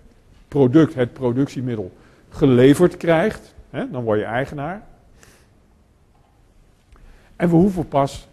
[0.48, 1.92] product, het productiemiddel
[2.28, 3.54] geleverd krijgt.
[3.70, 4.82] Hè, dan word je eigenaar.
[7.36, 8.28] En we hoeven pas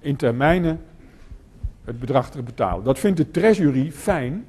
[0.00, 0.80] in termijnen
[1.84, 2.84] het bedrag te betalen.
[2.84, 4.46] Dat vindt de treasury fijn,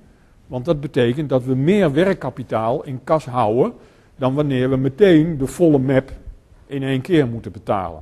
[0.48, 3.74] want dat betekent dat we meer werkkapitaal in kas houden
[4.16, 6.12] dan wanneer we meteen de volle map
[6.66, 8.02] in één keer moeten betalen.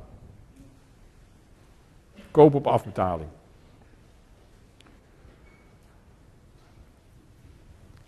[2.36, 3.28] Koop op afbetaling.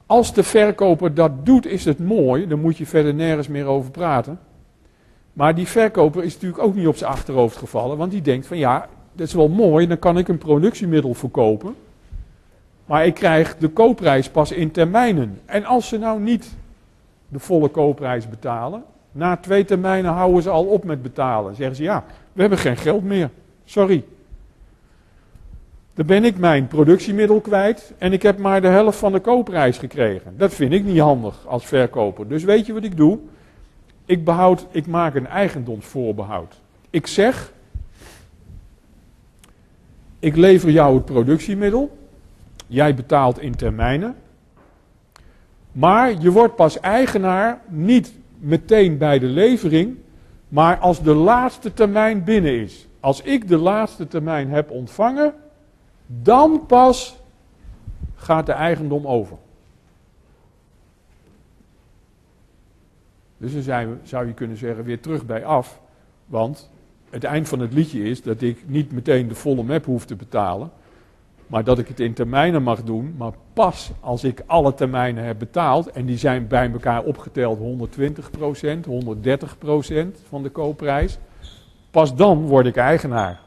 [0.06, 3.92] Als de verkoper dat doet, is het mooi, dan moet je verder nergens meer over
[3.92, 4.40] praten.
[5.34, 8.58] Maar die verkoper is natuurlijk ook niet op zijn achterhoofd gevallen, want die denkt van
[8.58, 11.76] ja, dat is wel mooi, dan kan ik een productiemiddel verkopen.
[12.86, 15.40] Maar ik krijg de koopprijs pas in termijnen.
[15.46, 16.56] En als ze nou niet
[17.28, 21.56] de volle koopprijs betalen, na twee termijnen houden ze al op met betalen.
[21.56, 23.30] Zeggen ze ja, we hebben geen geld meer.
[23.66, 24.04] Sorry.
[25.98, 29.78] Dan ben ik mijn productiemiddel kwijt en ik heb maar de helft van de koopprijs
[29.78, 30.34] gekregen.
[30.38, 32.28] Dat vind ik niet handig als verkoper.
[32.28, 33.20] Dus weet je wat ik doe?
[34.06, 36.62] Ik, behoud, ik maak een eigendomsvoorbehoud.
[36.90, 37.52] Ik zeg,
[40.20, 41.98] ik lever jou het productiemiddel.
[42.68, 44.16] Jij betaalt in termijnen.
[45.72, 49.96] Maar je wordt pas eigenaar niet meteen bij de levering,
[50.48, 52.88] maar als de laatste termijn binnen is.
[53.00, 55.34] Als ik de laatste termijn heb ontvangen,
[56.08, 57.20] dan pas
[58.16, 59.38] gaat de eigendom over.
[63.38, 65.80] Dus dan zou je kunnen zeggen weer terug bij af,
[66.26, 66.70] want
[67.10, 70.16] het eind van het liedje is dat ik niet meteen de volle map hoef te
[70.16, 70.72] betalen,
[71.48, 75.40] maar dat ik het in termijnen mag doen, maar pas als ik alle termijnen heb
[75.40, 77.62] betaald, en die zijn bij elkaar opgeteld 120%,
[78.90, 81.18] 130% van de koopprijs,
[81.92, 83.47] pas dan word ik eigenaar.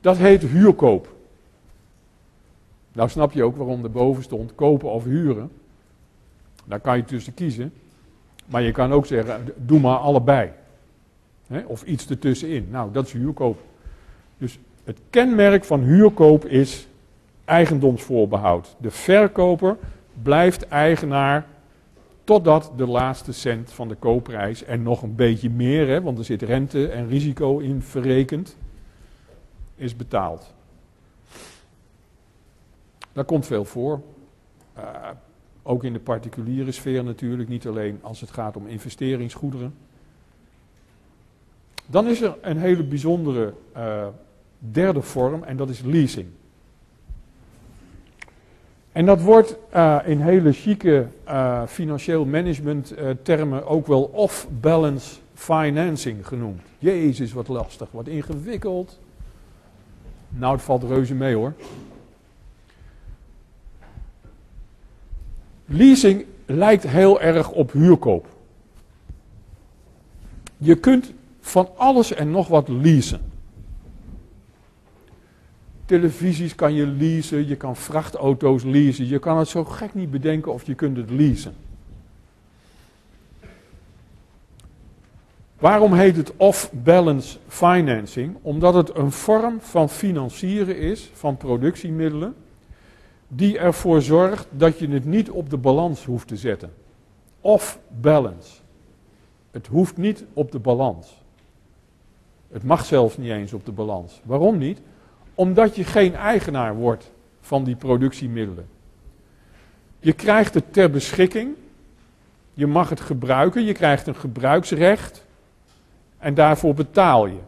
[0.00, 1.16] Dat heet huurkoop.
[2.92, 5.50] Nou snap je ook waarom er boven stond kopen of huren.
[6.64, 7.72] Daar kan je tussen kiezen.
[8.46, 10.50] Maar je kan ook zeggen, doe maar allebei.
[11.66, 12.68] of iets ertussenin.
[12.70, 13.58] Nou, dat is huurkoop.
[14.38, 16.88] Dus het kenmerk van huurkoop is
[17.44, 18.76] eigendomsvoorbehoud.
[18.78, 19.76] De verkoper
[20.22, 21.46] blijft eigenaar
[22.24, 26.24] totdat de laatste cent van de koopprijs en nog een beetje meer, hè, want er
[26.24, 28.56] zit rente en risico in verrekend,
[29.78, 30.54] is betaald.
[33.12, 34.00] Daar komt veel voor.
[34.78, 34.84] Uh,
[35.62, 39.74] ook in de particuliere sfeer natuurlijk, niet alleen als het gaat om investeringsgoederen.
[41.86, 44.06] Dan is er een hele bijzondere uh,
[44.58, 46.28] derde vorm en dat is leasing.
[48.92, 51.08] En dat wordt uh, in hele chique
[51.66, 56.60] financieel management termen ook wel off-balance financing genoemd.
[56.78, 58.98] Jezus, wat lastig, wat ingewikkeld.
[60.38, 61.54] Nou, het valt reuze mee hoor.
[65.64, 68.26] Leasing lijkt heel erg op huurkoop.
[70.56, 73.20] Je kunt van alles en nog wat leasen.
[75.84, 79.08] Televisies kan je leasen, je kan vrachtauto's leasen.
[79.08, 81.54] Je kan het zo gek niet bedenken of je kunt het leasen.
[85.58, 88.36] Waarom heet het off-balance financing?
[88.42, 92.34] Omdat het een vorm van financieren is van productiemiddelen
[93.28, 96.72] die ervoor zorgt dat je het niet op de balans hoeft te zetten.
[97.40, 98.60] Off-balance.
[99.50, 101.22] Het hoeft niet op de balans.
[102.50, 104.20] Het mag zelfs niet eens op de balans.
[104.24, 104.80] Waarom niet?
[105.34, 107.10] Omdat je geen eigenaar wordt
[107.40, 108.68] van die productiemiddelen.
[110.00, 111.54] Je krijgt het ter beschikking.
[112.54, 113.64] Je mag het gebruiken.
[113.64, 115.26] Je krijgt een gebruiksrecht.
[116.18, 117.40] En daarvoor betaal je.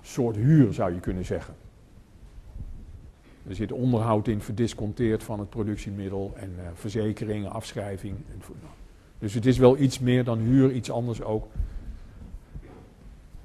[0.00, 1.54] Een soort huur zou je kunnen zeggen.
[3.48, 8.16] Er zit onderhoud in, verdisconteerd van het productiemiddel en uh, verzekeringen, afschrijving.
[8.30, 8.40] En,
[9.18, 11.46] dus het is wel iets meer dan huur, iets anders ook.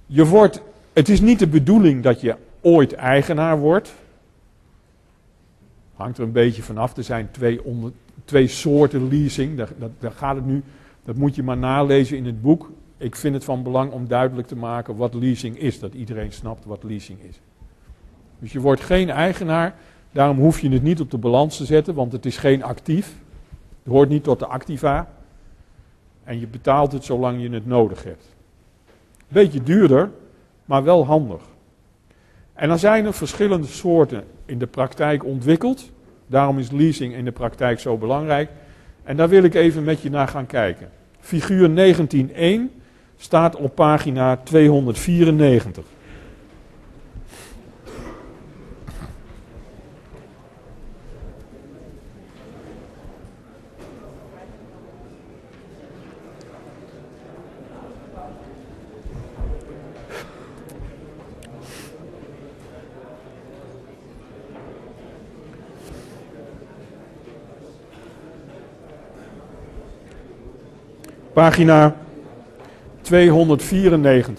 [0.05, 0.61] Je wordt
[0.93, 3.93] het is niet de bedoeling dat je ooit eigenaar wordt.
[5.95, 6.97] Hangt er een beetje vanaf.
[6.97, 7.61] Er zijn twee,
[8.25, 9.57] twee soorten leasing.
[9.57, 10.63] Daar, daar, gaat het nu.
[11.03, 12.71] Dat moet je maar nalezen in het boek.
[12.97, 15.79] ik vind het van belang om duidelijk te maken wat leasing is.
[15.79, 17.39] Dat iedereen snapt wat leasing is.
[18.39, 19.75] Dus je wordt geen eigenaar.
[20.11, 23.15] Daarom hoef je het niet op de balans te zetten, want het is geen actief.
[23.83, 25.09] Het hoort niet tot de activa.
[26.23, 28.35] En je betaalt het zolang je het nodig hebt.
[29.27, 30.11] Beetje duurder,
[30.65, 31.41] maar wel handig.
[32.53, 35.91] En dan zijn er verschillende soorten in de praktijk ontwikkeld.
[36.27, 38.49] Daarom is leasing in de praktijk zo belangrijk.
[39.03, 40.89] En daar wil ik even met je naar gaan kijken.
[41.19, 42.81] Figuur 19.1
[43.17, 45.83] staat op pagina 294.
[71.33, 71.95] Pagina
[73.01, 74.35] 294.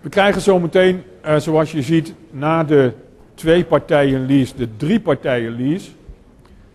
[0.00, 2.92] We krijgen zometeen, uh, zoals je ziet, na de
[3.34, 5.90] twee partijen lease, de drie partijen lease.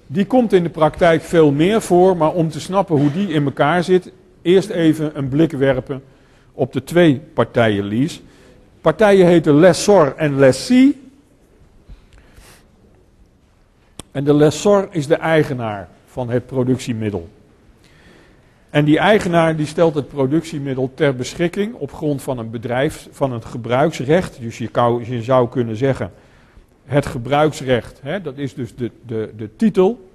[0.08, 3.44] Die komt in de praktijk veel meer voor, maar om te snappen hoe die in
[3.44, 4.12] elkaar zit,
[4.42, 6.04] eerst even een blik werpen
[6.54, 8.20] op de twee partijen lease.
[8.82, 11.03] Partijen heten lessor en lessee.
[14.14, 17.30] En de lessor is de eigenaar van het productiemiddel.
[18.70, 23.32] En die eigenaar die stelt het productiemiddel ter beschikking op grond van een bedrijf, van
[23.32, 24.42] een gebruiksrecht.
[24.42, 24.70] Dus je,
[25.04, 26.12] je zou kunnen zeggen,
[26.86, 30.10] het gebruiksrecht, hè, dat is dus de, de, de titel.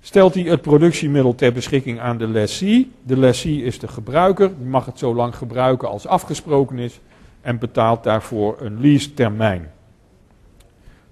[0.00, 2.90] Stelt hij het productiemiddel ter beschikking aan de lessee.
[3.02, 7.00] De lessee is de gebruiker, die mag het zo lang gebruiken als afgesproken is
[7.40, 9.70] en betaalt daarvoor een lease termijn.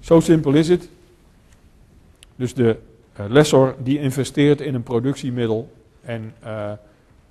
[0.00, 0.88] Zo simpel is het.
[2.36, 2.76] Dus de
[3.20, 6.72] uh, lessor die investeert in een productiemiddel en uh,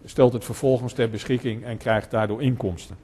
[0.06, 2.96] stelt het vervolgens ter beschikking en krijgt daardoor inkomsten.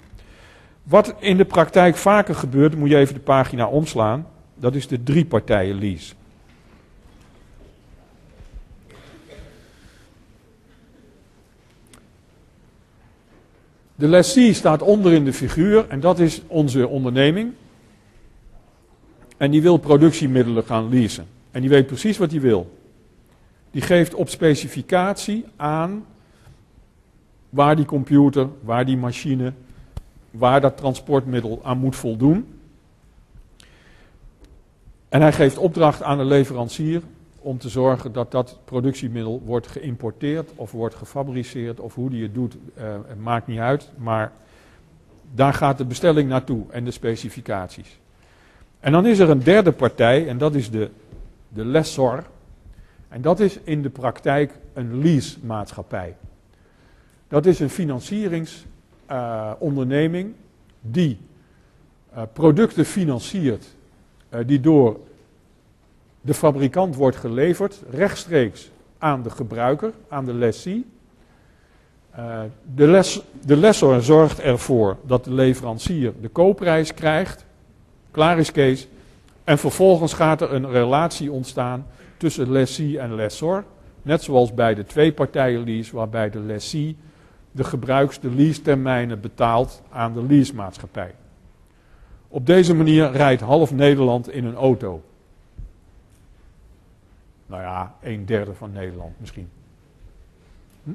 [0.84, 5.04] Wat in de praktijk vaker gebeurt, moet je even de pagina omslaan, dat is de
[5.04, 6.14] drie partijen lease.
[13.96, 17.54] De lessee staat onder in de figuur en dat is onze onderneming.
[19.38, 21.26] En die wil productiemiddelen gaan leasen.
[21.52, 22.80] En die weet precies wat hij wil.
[23.72, 26.06] Die geeft op specificatie aan
[27.50, 29.54] waar die computer, waar die machine,
[30.32, 32.60] waar dat transportmiddel aan moet voldoen.
[35.10, 37.02] En hij geeft opdracht aan de leverancier
[37.40, 42.34] om te zorgen dat dat productiemiddel wordt geïmporteerd of wordt gefabriceerd of hoe die het
[42.34, 42.58] doet,
[43.08, 43.92] het maakt niet uit.
[43.98, 44.32] Maar
[45.34, 48.00] daar gaat de bestelling naartoe en de specificaties.
[48.80, 50.90] En dan is er een derde partij en dat is de
[51.54, 52.24] de lessor.
[53.08, 56.16] En dat is in de praktijk een leasemaatschappij.
[57.28, 60.34] Dat is een financieringsonderneming uh,
[60.82, 61.18] die
[62.14, 63.76] uh, producten financiert
[64.30, 65.00] uh, die door
[66.22, 70.86] de fabrikant wordt geleverd, rechtstreeks aan de gebruiker, aan de lessee.
[72.76, 77.46] de, les, de lessor zorgt ervoor dat de leverancier de koopprijs krijgt.
[78.12, 78.88] Klaar is Kees.
[79.52, 81.86] En vervolgens gaat er een relatie ontstaan
[82.18, 83.64] tussen lessee en lessor.
[84.02, 86.98] Net zoals bij de twee partijen lease, waarbij de lessee
[87.52, 91.16] de gebruiks, de lease-termijnen betaalt aan de leasemaatschappij.
[92.28, 95.04] Op deze manier rijdt half Nederland in een auto.
[97.46, 99.50] Nou ja, een derde van Nederland misschien.
[100.84, 100.92] Hm?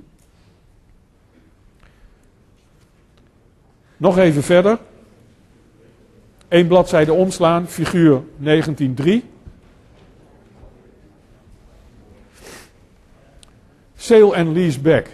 [3.96, 4.78] Nog even verder.
[6.48, 8.44] Eén bladzijde omslaan, figuur 19.3.
[13.96, 15.06] Sale and lease back.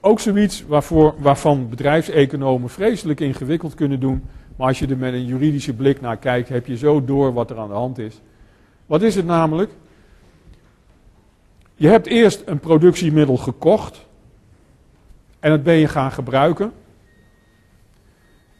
[0.00, 4.22] Ook zoiets waarvoor, waarvan bedrijfseconomen vreselijk ingewikkeld kunnen doen.
[4.56, 7.50] Maar als je er met een juridische blik naar kijkt, heb je zo door wat
[7.50, 8.20] er aan de hand is.
[8.86, 9.70] Wat is het namelijk?
[11.74, 14.06] Je hebt eerst een productiemiddel gekocht.
[15.40, 16.72] En dat ben je gaan gebruiken.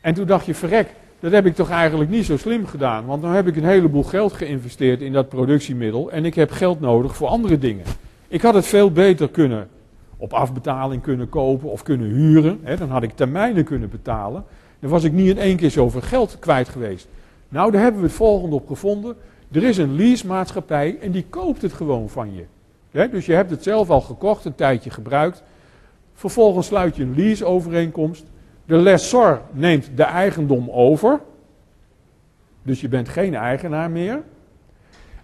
[0.00, 3.06] En toen dacht je, verrek, dat heb ik toch eigenlijk niet zo slim gedaan.
[3.06, 6.10] Want dan heb ik een heleboel geld geïnvesteerd in dat productiemiddel.
[6.10, 7.84] En ik heb geld nodig voor andere dingen.
[8.28, 9.68] Ik had het veel beter kunnen
[10.16, 12.60] op afbetaling kunnen kopen of kunnen huren.
[12.62, 14.44] Hè, dan had ik termijnen kunnen betalen.
[14.80, 17.08] Dan was ik niet in één keer zoveel geld kwijt geweest.
[17.48, 19.16] Nou, daar hebben we het volgende op gevonden.
[19.52, 22.44] Er is een leasemaatschappij en die koopt het gewoon van je.
[23.10, 25.42] Dus je hebt het zelf al gekocht, een tijdje gebruikt.
[26.14, 28.24] Vervolgens sluit je een leaseovereenkomst.
[28.68, 31.20] De lessor neemt de eigendom over.
[32.62, 34.22] Dus je bent geen eigenaar meer.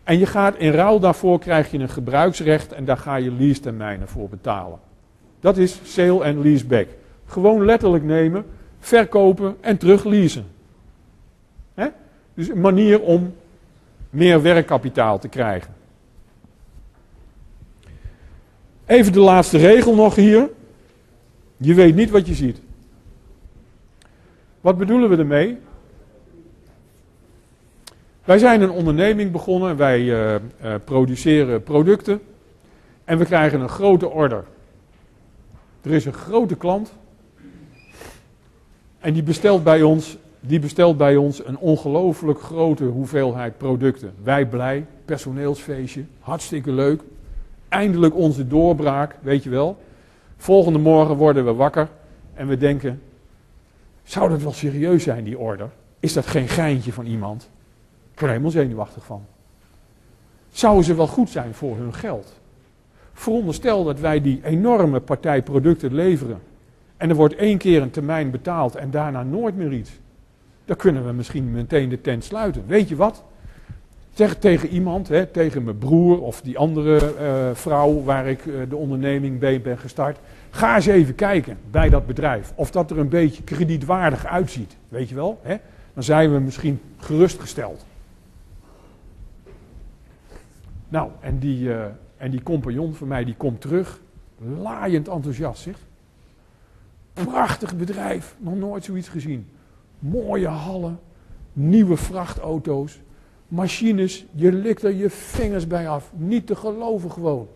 [0.05, 4.09] En je gaat in ruil daarvoor krijg je een gebruiksrecht en daar ga je lease-termijnen
[4.09, 4.79] voor betalen.
[5.41, 6.89] Dat is sale en leaseback.
[7.27, 8.45] Gewoon letterlijk nemen,
[8.79, 10.47] verkopen en terug leasen.
[11.75, 11.87] Hè?
[12.35, 13.35] Dus een manier om
[14.11, 15.75] meer werkkapitaal te krijgen.
[18.87, 20.51] Even de laatste regel nog hier.
[21.57, 22.61] Je weet niet wat je ziet.
[24.65, 25.59] Wat bedoelen we ermee?
[28.25, 32.21] Wij zijn een onderneming begonnen, wij uh, uh, produceren producten
[33.05, 34.45] en we krijgen een grote order.
[35.83, 36.93] Er is een grote klant
[39.01, 44.15] en die bestelt bij ons, die bestelt bij ons een ongelooflijk grote hoeveelheid producten.
[44.23, 47.03] Wij blij, personeelsfeestje, hartstikke leuk.
[47.69, 49.79] Eindelijk onze doorbraak, weet je wel.
[50.37, 51.89] Volgende morgen worden we wakker
[52.35, 53.01] en we denken,
[54.05, 55.71] zou dat wel serieus zijn die order?
[56.01, 57.43] Is dat geen geintje van iemand?
[58.13, 59.25] Ik word er helemaal zenuwachtig van.
[60.51, 62.41] Zouden ze wel goed zijn voor hun geld?
[63.13, 66.41] Veronderstel dat wij die enorme partij producten leveren.
[66.97, 69.91] En er wordt één keer een termijn betaald en daarna nooit meer iets.
[70.65, 72.65] Dan kunnen we misschien meteen de tent sluiten.
[72.67, 73.25] Weet je wat?
[74.13, 78.55] Zeg tegen iemand, hè, tegen mijn broer of die andere uh, vrouw waar ik uh,
[78.69, 80.19] de onderneming bij ben gestart.
[80.55, 84.77] Ga eens even kijken bij dat bedrijf of dat er een beetje kredietwaardig uitziet.
[84.89, 85.41] Weet je wel?
[85.43, 85.57] Hè?
[85.95, 87.87] Dan zijn we misschien gerustgesteld.
[90.89, 91.85] Nou, en die, uh,
[92.17, 94.01] en die compagnon van mij die komt terug,
[94.39, 95.77] laaiend enthousiast zeg.
[97.13, 99.49] Prachtig bedrijf, nog nooit zoiets gezien.
[99.99, 100.99] Mooie hallen,
[101.53, 103.01] nieuwe vrachtauto's,
[103.49, 106.13] machines, je likt er je vingers bij af.
[106.17, 107.49] Niet te geloven gewoon.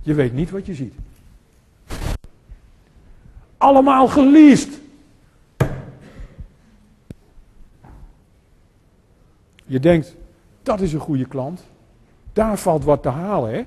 [0.00, 0.94] Je weet niet wat je ziet.
[3.64, 4.80] Allemaal geleased.
[9.64, 10.16] Je denkt,
[10.62, 11.64] dat is een goede klant.
[12.32, 13.54] Daar valt wat te halen.
[13.54, 13.64] Hè?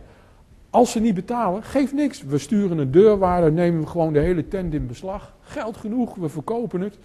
[0.70, 2.24] Als ze niet betalen, geeft niks.
[2.24, 5.34] We sturen een deurwaarder, nemen gewoon de hele tent in beslag.
[5.41, 6.98] Geld genoeg, we verkopen het.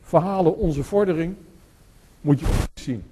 [0.00, 1.34] Verhalen onze vordering.
[2.20, 3.04] Moet je zien.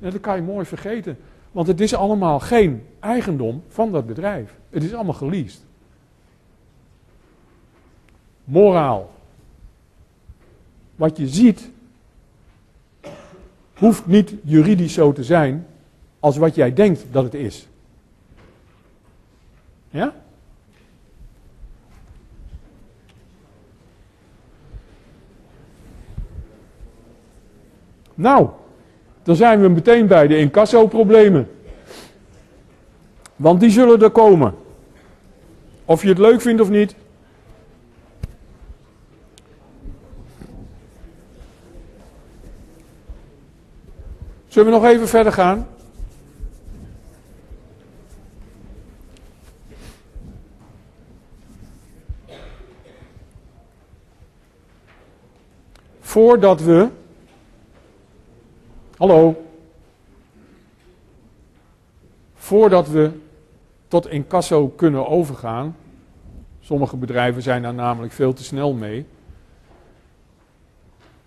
[0.00, 1.18] En dat kan je mooi vergeten.
[1.52, 4.56] Want het is allemaal geen eigendom van dat bedrijf.
[4.70, 5.66] Het is allemaal geleased.
[8.48, 9.10] Moraal.
[10.96, 11.70] Wat je ziet,
[13.74, 15.66] hoeft niet juridisch zo te zijn
[16.20, 17.68] als wat jij denkt dat het is.
[19.90, 20.14] Ja?
[28.14, 28.48] Nou,
[29.22, 31.48] dan zijn we meteen bij de incasso-problemen.
[33.36, 34.54] Want die zullen er komen.
[35.84, 36.94] Of je het leuk vindt of niet.
[44.48, 45.66] Zullen we nog even verder gaan?
[56.00, 56.88] Voordat we.
[58.96, 59.44] Hallo.
[62.34, 63.10] Voordat we
[63.88, 65.76] tot incasso kunnen overgaan.
[66.60, 69.06] Sommige bedrijven zijn daar namelijk veel te snel mee.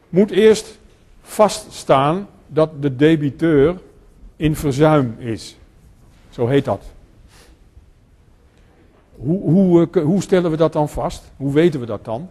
[0.10, 0.80] Moet eerst
[1.22, 3.76] vaststaan dat de debiteur
[4.36, 5.58] in verzuim is.
[6.30, 6.84] Zo heet dat.
[9.16, 11.32] Hoe, hoe, eh, hoe stellen we dat dan vast?
[11.38, 12.30] Hoe weten we dat dan?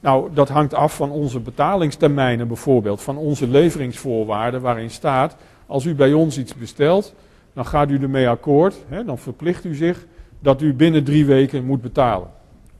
[0.00, 5.36] Nou, dat hangt af van onze betalingstermijnen bijvoorbeeld, van onze leveringsvoorwaarden waarin staat,
[5.66, 7.14] als u bij ons iets bestelt,
[7.52, 10.06] dan gaat u ermee akkoord, hè, dan verplicht u zich
[10.38, 12.28] dat u binnen drie weken moet betalen.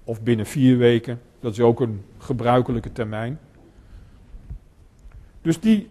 [0.05, 3.39] Of binnen vier weken, dat is ook een gebruikelijke termijn.
[5.43, 5.89] Dus die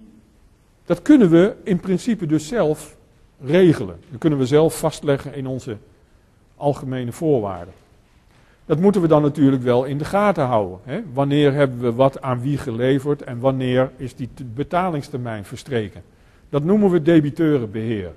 [0.86, 2.95] dat kunnen we in principe dus zelf
[3.41, 3.99] regelen.
[4.09, 5.77] Dat kunnen we zelf vastleggen in onze
[6.55, 7.73] algemene voorwaarden.
[8.65, 10.79] Dat moeten we dan natuurlijk wel in de gaten houden.
[10.83, 11.01] Hè?
[11.13, 16.03] Wanneer hebben we wat aan wie geleverd en wanneer is die betalingstermijn verstreken.
[16.49, 18.11] Dat noemen we debiteurenbeheer.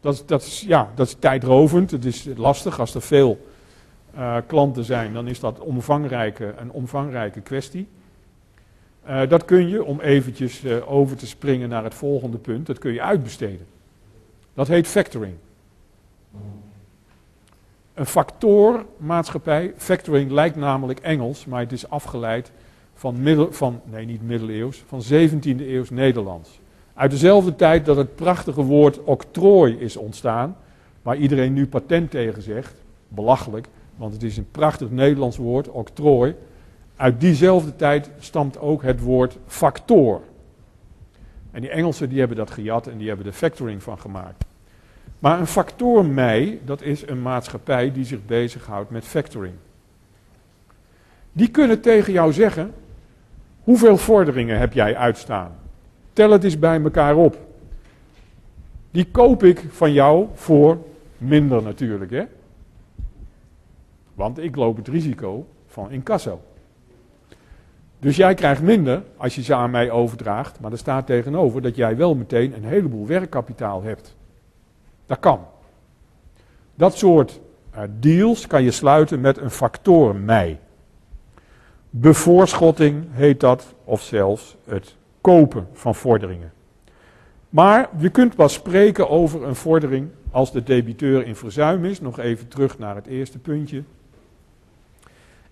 [0.00, 2.80] Dat, is, dat, is, ja, dat is tijdrovend, het is lastig.
[2.80, 3.46] Als er veel
[4.16, 7.88] uh, klanten zijn, dan is dat omvangrijke, een omvangrijke kwestie.
[9.06, 12.78] Uh, dat kun je, om eventjes uh, over te springen naar het volgende punt, dat
[12.78, 13.66] kun je uitbesteden.
[14.54, 15.34] Dat heet factoring.
[17.94, 22.52] Een factormaatschappij, factoring lijkt namelijk Engels, maar het is afgeleid
[22.94, 26.60] van, middel, van nee niet middeleeuws, van 17e eeuws Nederlands.
[26.94, 30.56] Uit dezelfde tijd dat het prachtige woord octrooi is ontstaan,
[31.02, 32.74] waar iedereen nu patent tegen zegt,
[33.08, 36.34] belachelijk, want het is een prachtig Nederlands woord, octrooi.
[36.98, 40.20] Uit diezelfde tijd stamt ook het woord factor.
[41.50, 44.44] En die Engelsen die hebben dat gejat en die hebben er factoring van gemaakt.
[45.18, 49.54] Maar een factor mei, dat is een maatschappij die zich bezighoudt met factoring.
[51.32, 52.74] Die kunnen tegen jou zeggen,
[53.62, 55.52] hoeveel vorderingen heb jij uitstaan?
[56.12, 57.36] Tel het eens bij elkaar op.
[58.90, 60.78] Die koop ik van jou voor
[61.18, 62.24] minder natuurlijk, hè?
[64.14, 66.40] Want ik loop het risico van incasso.
[67.98, 71.76] Dus jij krijgt minder als je ze aan mij overdraagt, maar er staat tegenover dat
[71.76, 74.16] jij wel meteen een heleboel werkkapitaal hebt.
[75.06, 75.46] Dat kan.
[76.74, 77.40] Dat soort
[77.74, 80.58] uh, deals kan je sluiten met een factor mei.
[81.90, 86.52] Bevoorschotting heet dat, of zelfs het kopen van vorderingen.
[87.48, 92.00] Maar je kunt pas spreken over een vordering als de debiteur in verzuim is.
[92.00, 93.82] Nog even terug naar het eerste puntje.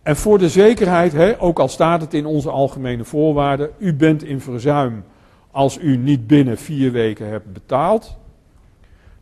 [0.07, 4.25] En voor de zekerheid, hè, ook al staat het in onze algemene voorwaarden, u bent
[4.25, 5.05] in verzuim
[5.51, 8.17] als u niet binnen vier weken hebt betaald,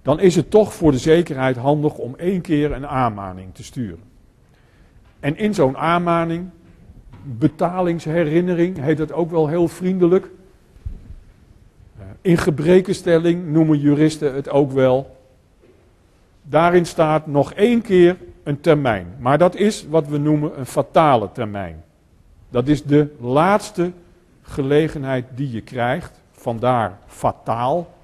[0.03, 4.03] dan is het toch voor de zekerheid handig om één keer een aanmaning te sturen.
[5.21, 6.49] En in zo'n aanmaning,
[7.23, 10.31] betalingsherinnering, heet het ook wel heel vriendelijk.
[11.99, 15.17] Eh, in gebrekenstelling noemen juristen het ook wel.
[16.43, 19.07] Daarin staat nog één keer een termijn.
[19.19, 21.83] Maar dat is wat we noemen een fatale termijn.
[22.51, 23.93] Dat is de laatste
[24.43, 26.23] gelegenheid die je krijgt.
[26.33, 27.95] Vandaar fataal.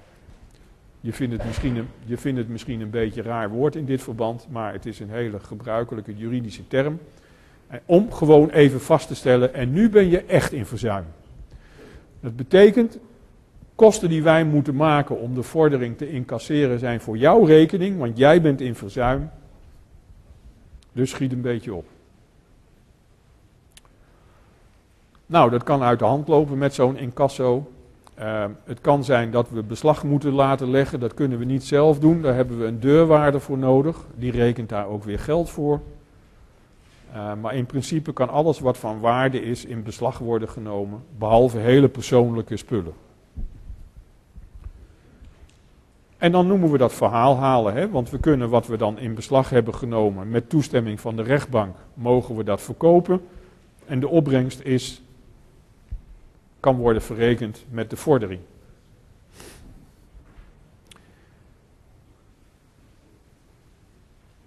[1.01, 4.01] Je vindt, het misschien een, je vindt het misschien een beetje raar woord in dit
[4.01, 6.99] verband, maar het is een hele gebruikelijke juridische term.
[7.85, 11.05] Om gewoon even vast te stellen, en nu ben je echt in verzuim.
[12.19, 12.97] Dat betekent,
[13.75, 18.17] kosten die wij moeten maken om de vordering te incasseren zijn voor jouw rekening, want
[18.17, 19.29] jij bent in verzuim.
[20.91, 21.85] Dus schiet een beetje op.
[25.25, 27.71] Nou, dat kan uit de hand lopen met zo'n incasso.
[28.19, 30.99] Uh, het kan zijn dat we beslag moeten laten leggen.
[30.99, 32.21] Dat kunnen we niet zelf doen.
[32.21, 33.97] Daar hebben we een deurwaarder voor nodig.
[34.15, 35.81] Die rekent daar ook weer geld voor.
[37.13, 41.03] Uh, maar in principe kan alles wat van waarde is in beslag worden genomen.
[41.17, 42.93] Behalve hele persoonlijke spullen.
[46.21, 47.89] En dan noemen we dat verhaal halen, hè?
[47.89, 51.75] want we kunnen wat we dan in beslag hebben genomen met toestemming van de rechtbank,
[51.93, 53.21] mogen we dat verkopen.
[53.85, 55.01] En de opbrengst is,
[56.59, 58.39] kan worden verrekend met de vordering.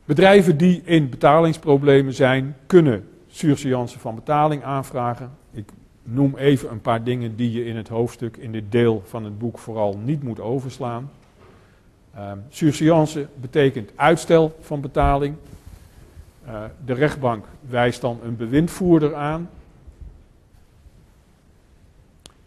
[0.04, 5.30] Bedrijven die in betalingsproblemen zijn, kunnen surseance van betaling aanvragen.
[5.50, 5.68] Ik
[6.02, 9.38] noem even een paar dingen die je in het hoofdstuk, in dit deel van het
[9.38, 11.10] boek vooral niet moet overslaan.
[12.18, 15.36] Um, surseance betekent uitstel van betaling.
[16.46, 19.50] Uh, de rechtbank wijst dan een bewindvoerder aan.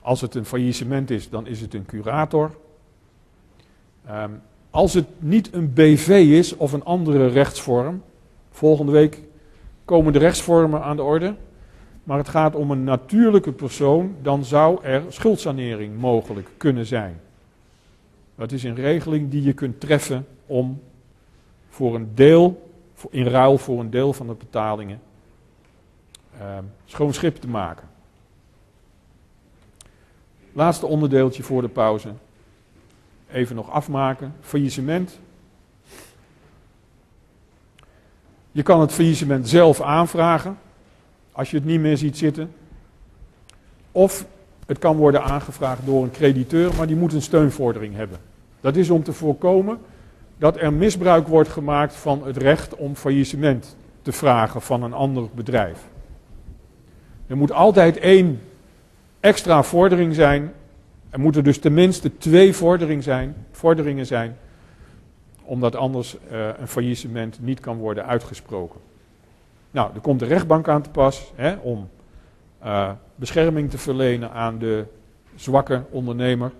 [0.01, 2.55] Als het een faillissement is, dan is het een curator.
[4.09, 8.03] Um, als het niet een BV is of een andere rechtsvorm,
[8.51, 9.22] volgende week
[9.86, 11.36] komen de rechtsvormen aan de orde,
[12.03, 17.20] maar het gaat om een natuurlijke persoon, dan zou er schuldsanering mogelijk kunnen zijn.
[18.38, 20.81] Dat is een regeling die je kunt treffen om
[21.69, 22.71] voor een deel,
[23.09, 25.01] in ruil voor een deel van de betalingen,
[26.41, 27.88] uh, schoon schip te maken.
[30.53, 32.13] Laatste onderdeeltje voor de pauze.
[33.31, 34.33] Even nog afmaken.
[34.41, 35.19] Faillissement.
[38.51, 40.57] Je kan het faillissement zelf aanvragen,
[41.31, 42.53] als je het niet meer ziet zitten.
[43.91, 44.25] Of
[44.68, 48.18] het kan worden aangevraagd door een crediteur, maar die moet een steunvordering hebben.
[48.61, 49.78] Dat is om te voorkomen
[50.38, 55.28] dat er misbruik wordt gemaakt van het recht om faillissement te vragen van een ander
[55.34, 55.80] bedrijf.
[57.28, 58.41] Er moet altijd één
[59.20, 60.51] extra vordering zijn.
[61.09, 64.38] Er moeten dus tenminste twee vordering zijn, vorderingen zijn,
[65.43, 68.80] omdat anders uh, een faillissement niet kan worden uitgesproken.
[69.72, 71.89] Nou, er komt de rechtbank aan te pas hè, om
[72.66, 74.86] uh, bescherming te verlenen aan de
[75.36, 76.51] zwakke ondernemer.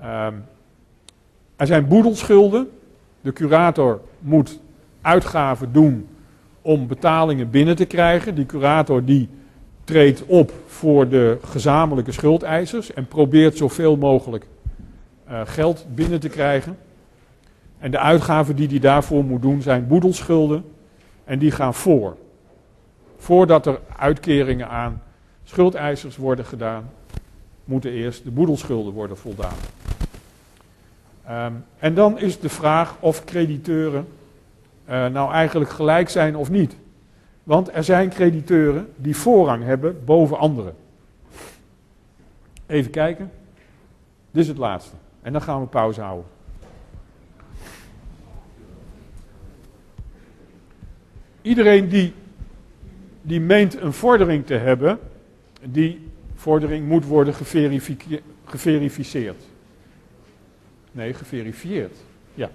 [0.00, 0.44] Um,
[1.56, 2.70] er zijn boedelschulden.
[3.20, 4.60] De curator moet
[5.00, 6.08] uitgaven doen
[6.62, 8.34] om betalingen binnen te krijgen.
[8.34, 9.28] Die curator die
[9.84, 14.46] treedt op voor de gezamenlijke schuldeisers en probeert zoveel mogelijk
[15.28, 16.76] uh, geld binnen te krijgen.
[17.78, 20.64] En de uitgaven die hij daarvoor moet doen zijn boedelschulden
[21.24, 22.16] en die gaan voor.
[23.24, 25.02] Voordat er uitkeringen aan
[25.44, 26.90] schuldeisers worden gedaan,
[27.64, 29.56] moeten eerst de boedelschulden worden voldaan.
[31.30, 34.06] Um, en dan is de vraag of crediteuren
[34.88, 36.76] uh, nou eigenlijk gelijk zijn of niet.
[37.42, 40.74] Want er zijn crediteuren die voorrang hebben boven anderen.
[42.66, 43.30] Even kijken.
[44.30, 44.96] Dit is het laatste.
[45.22, 46.30] En dan gaan we pauze houden.
[51.42, 52.14] Iedereen die,
[53.26, 54.98] die meent een vordering te hebben,
[55.62, 57.34] die vordering moet worden
[58.44, 59.42] geverificeerd.
[60.92, 61.96] Nee, geverifieerd.
[62.34, 62.50] Ja.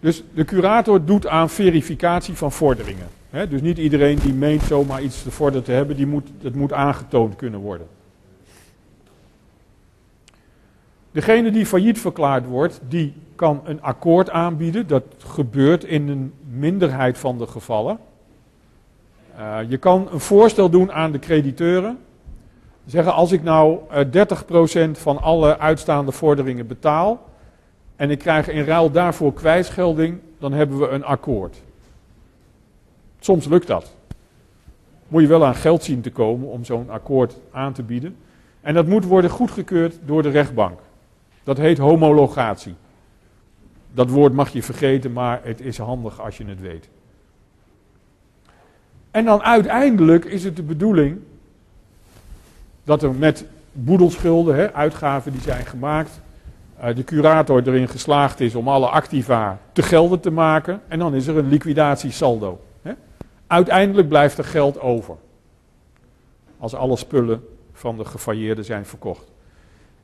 [0.00, 3.06] Dus de curator doet aan verificatie van vorderingen.
[3.48, 6.72] dus niet iedereen die meent zomaar iets te vorderen te hebben, die moet, het moet
[6.72, 7.86] aangetoond kunnen worden.
[11.10, 14.86] Degene die failliet verklaard wordt, die kan een akkoord aanbieden.
[14.86, 17.98] Dat gebeurt in een minderheid van de gevallen.
[19.38, 21.98] Uh, je kan een voorstel doen aan de crediteuren.
[22.86, 27.28] Zeggen als ik nou uh, eh, 30% van alle uitstaande vorderingen betaal
[27.96, 31.62] en ik krijg in ruil daarvoor kwijtschelding, dan hebben we een akkoord.
[33.20, 33.94] Soms lukt dat.
[35.08, 38.16] Moet je wel aan geld zien te komen om zo'n akkoord aan te bieden.
[38.60, 40.80] En dat moet worden goedgekeurd door de rechtbank.
[41.42, 42.74] Dat heet homologatie.
[43.92, 46.88] Dat woord mag je vergeten, maar het is handig als je het weet.
[49.14, 51.18] En dan uiteindelijk is het de bedoeling
[52.84, 56.20] dat er met boedelschulden, hè, uitgaven die zijn gemaakt,
[56.78, 60.80] uh, de curator erin geslaagd is om alle activa te gelden te maken.
[60.88, 62.60] En dan is er een liquidatiesaldo.
[62.82, 62.92] Hè.
[63.46, 65.14] Uiteindelijk blijft er geld over.
[66.58, 69.30] Als alle spullen van de gefailleerde zijn verkocht.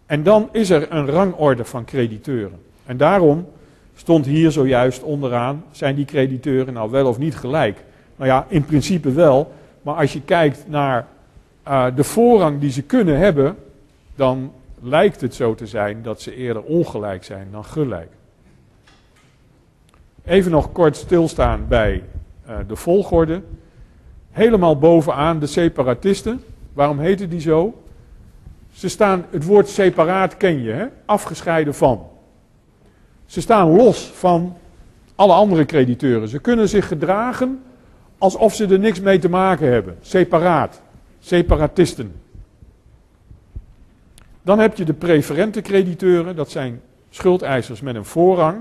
[0.07, 2.61] En dan is er een rangorde van crediteuren.
[2.87, 3.49] En daarom
[3.95, 7.85] stond hier zojuist onderaan, zijn die crediteuren nou wel of niet gelijk?
[8.21, 9.53] Nou ja, in principe wel.
[9.83, 11.07] Maar als je kijkt naar
[11.69, 13.57] uh, de voorrang die ze kunnen hebben,
[14.15, 14.53] dan
[14.83, 18.11] lijkt het zo te zijn dat ze eerder ongelijk zijn dan gelijk.
[20.25, 22.03] Even nog kort stilstaan bij
[22.49, 23.43] uh, de volgorde.
[24.31, 26.43] Helemaal bovenaan de separatisten.
[26.73, 27.83] Waarom heten die zo?
[28.73, 30.87] Ze staan, het woord separaat ken je, hè?
[31.05, 32.07] afgescheiden van.
[33.27, 34.57] Ze staan los van
[35.15, 36.29] alle andere crediteuren.
[36.29, 37.63] Ze kunnen zich gedragen
[38.21, 39.97] alsof ze er niks mee te maken hebben.
[40.01, 40.83] Separaat.
[41.19, 42.13] Separatisten.
[44.43, 48.57] Dan heb je de preferente crediteuren, dat zijn schuldeisers met een voorrang.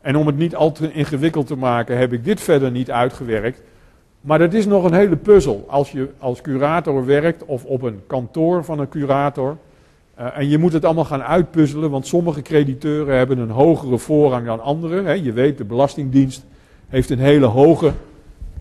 [0.00, 3.62] En om het niet al te ingewikkeld te maken, heb ik dit verder niet uitgewerkt.
[4.20, 5.64] Maar dat is nog een hele puzzel.
[5.68, 9.56] Als je als curator werkt of op een kantoor van een curator.
[10.18, 14.46] Uh, en je moet het allemaal gaan uitpuzzelen, want sommige crediteuren hebben een hogere voorrang
[14.46, 15.24] dan anderen.
[15.24, 16.44] Je weet, de Belastingdienst
[16.88, 17.92] heeft een hele hoge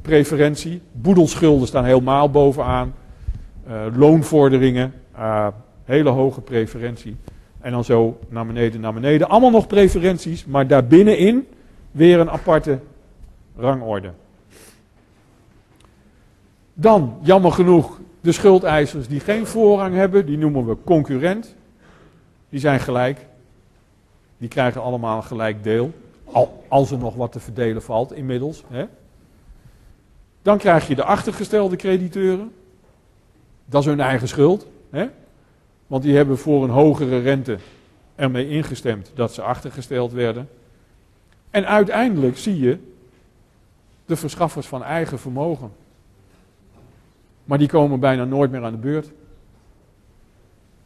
[0.02, 0.82] preferentie.
[0.92, 2.94] Boedelschulden staan helemaal bovenaan.
[3.68, 5.48] Uh, loonvorderingen, uh,
[5.84, 7.16] hele hoge preferentie.
[7.62, 9.30] En dan zo naar beneden, naar beneden.
[9.30, 11.48] Allemaal nog preferenties, maar daarbinnenin
[11.92, 12.80] weer een aparte
[13.58, 14.12] rangorde.
[16.74, 21.56] Dan, jammer genoeg, de schuldeisers die geen voorrang hebben, die noemen we concurrent.
[22.50, 23.26] Die zijn gelijk.
[24.38, 25.92] Die krijgen allemaal een gelijk deel.
[26.24, 28.64] Al, als er nog wat te verdelen valt inmiddels.
[28.68, 28.86] Hè.
[30.42, 32.52] Dan krijg je de achtergestelde crediteuren.
[33.66, 34.68] Dat is hun eigen schuld.
[34.90, 35.08] Hè.
[35.88, 37.58] Want die hebben voor een hogere rente
[38.16, 40.50] ermee ingestemd dat ze achtergesteld werden.
[41.50, 42.78] En uiteindelijk zie je
[44.06, 45.72] de verschaffers van eigen vermogen.
[47.44, 49.12] Maar die komen bijna nooit meer aan de beurt.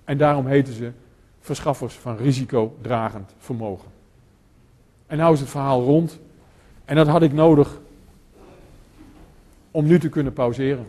[0.03, 0.91] En daarom heten ze
[1.39, 3.89] verschaffers van risicodragend vermogen.
[5.07, 6.19] En nou is het verhaal rond.
[6.85, 7.79] En dat had ik nodig
[9.74, 10.86] om nu te kunnen pauzeren.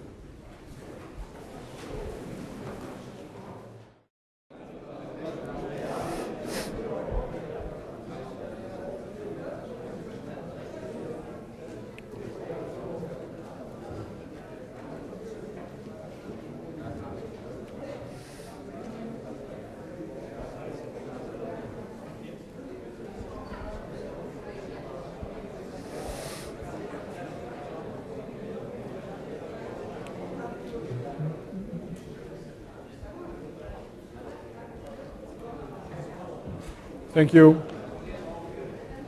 [37.14, 37.56] Thank you.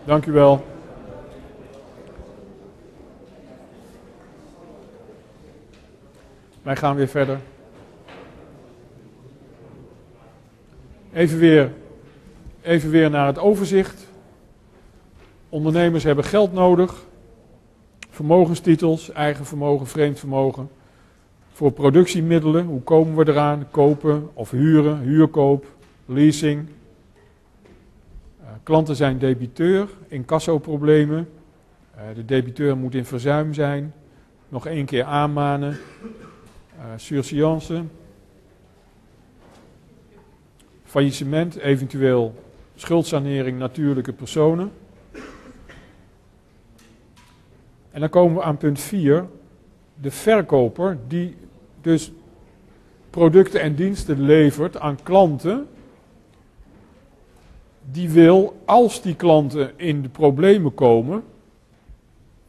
[0.04, 0.64] Dank u wel.
[6.62, 7.38] Wij gaan weer verder.
[11.12, 11.72] Even weer,
[12.62, 14.07] even weer naar het overzicht.
[15.48, 16.94] Ondernemers hebben geld nodig.
[18.11, 20.70] Vermogenstitels, eigen vermogen, vreemd vermogen.
[21.52, 23.66] Voor productiemiddelen, hoe komen we eraan?
[23.70, 25.66] Kopen of huren, huurkoop,
[26.04, 26.68] leasing,
[28.62, 31.28] Klanten zijn debiteur, incassoproblemen.
[31.97, 33.94] Uh, de debiteur moet in verzuim zijn.
[34.49, 35.78] Nog één keer aanmanen.
[36.78, 37.84] Uh, surseance.
[40.97, 42.34] faillissement, eventueel
[42.74, 44.72] schuldsanering natuurlijke personen.
[47.90, 49.26] En dan komen we aan punt 4,
[50.01, 51.36] de verkoper die
[51.80, 52.12] dus
[53.11, 55.66] producten en diensten levert aan klanten.
[57.91, 61.24] Die wil, als die klanten in de problemen komen,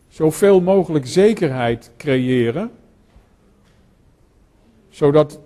[0.08, 2.72] zoveel mogelijk zekerheid creëren,
[4.90, 5.40] zodat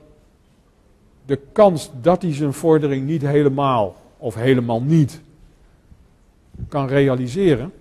[1.26, 5.22] de kans dat hij zijn vordering niet helemaal of helemaal niet
[6.68, 7.74] kan realiseren,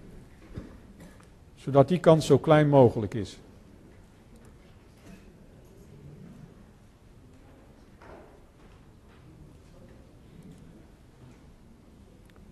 [1.54, 3.38] zodat die kans zo klein mogelijk is.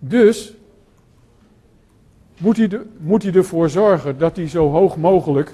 [0.09, 0.53] Dus
[2.39, 5.53] moet hij, de, moet hij ervoor zorgen dat hij zo hoog mogelijk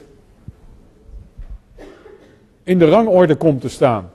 [2.62, 4.11] in de rangorde komt te staan.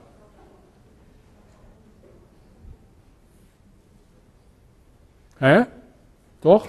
[5.37, 5.61] Hè?
[6.39, 6.67] Toch?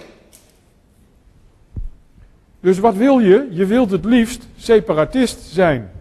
[2.59, 3.47] Dus wat wil je?
[3.51, 5.91] Je wilt het liefst separatist zijn.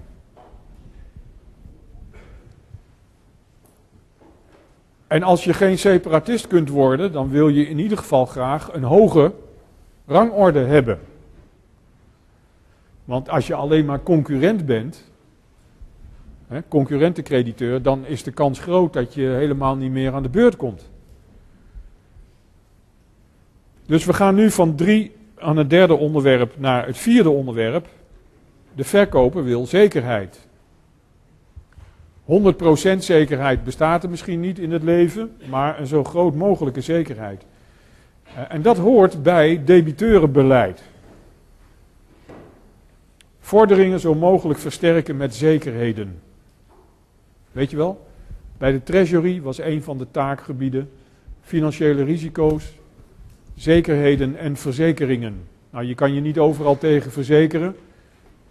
[5.11, 8.83] En als je geen separatist kunt worden, dan wil je in ieder geval graag een
[8.83, 9.33] hoge
[10.07, 10.99] rangorde hebben.
[13.05, 15.05] Want als je alleen maar concurrent bent,
[16.47, 20.57] hè, concurrentenkrediteur, dan is de kans groot dat je helemaal niet meer aan de beurt
[20.57, 20.91] komt.
[23.87, 27.87] Dus we gaan nu van drie aan het derde onderwerp naar het vierde onderwerp.
[28.75, 30.49] De verkoper wil zekerheid.
[32.31, 37.45] 100% zekerheid bestaat er misschien niet in het leven, maar een zo groot mogelijke zekerheid.
[38.25, 40.83] Eh, en dat hoort bij debiteurenbeleid.
[43.41, 46.21] Vorderingen zo mogelijk versterken met zekerheden.
[47.53, 48.07] Weet je wel?
[48.59, 50.91] Bij de Treasury was een van de taakgebieden
[51.41, 52.73] financiële risico's,
[53.55, 55.49] zekerheden en verzekeringen.
[55.71, 57.77] Nou, je kan je niet overal tegen verzekeren,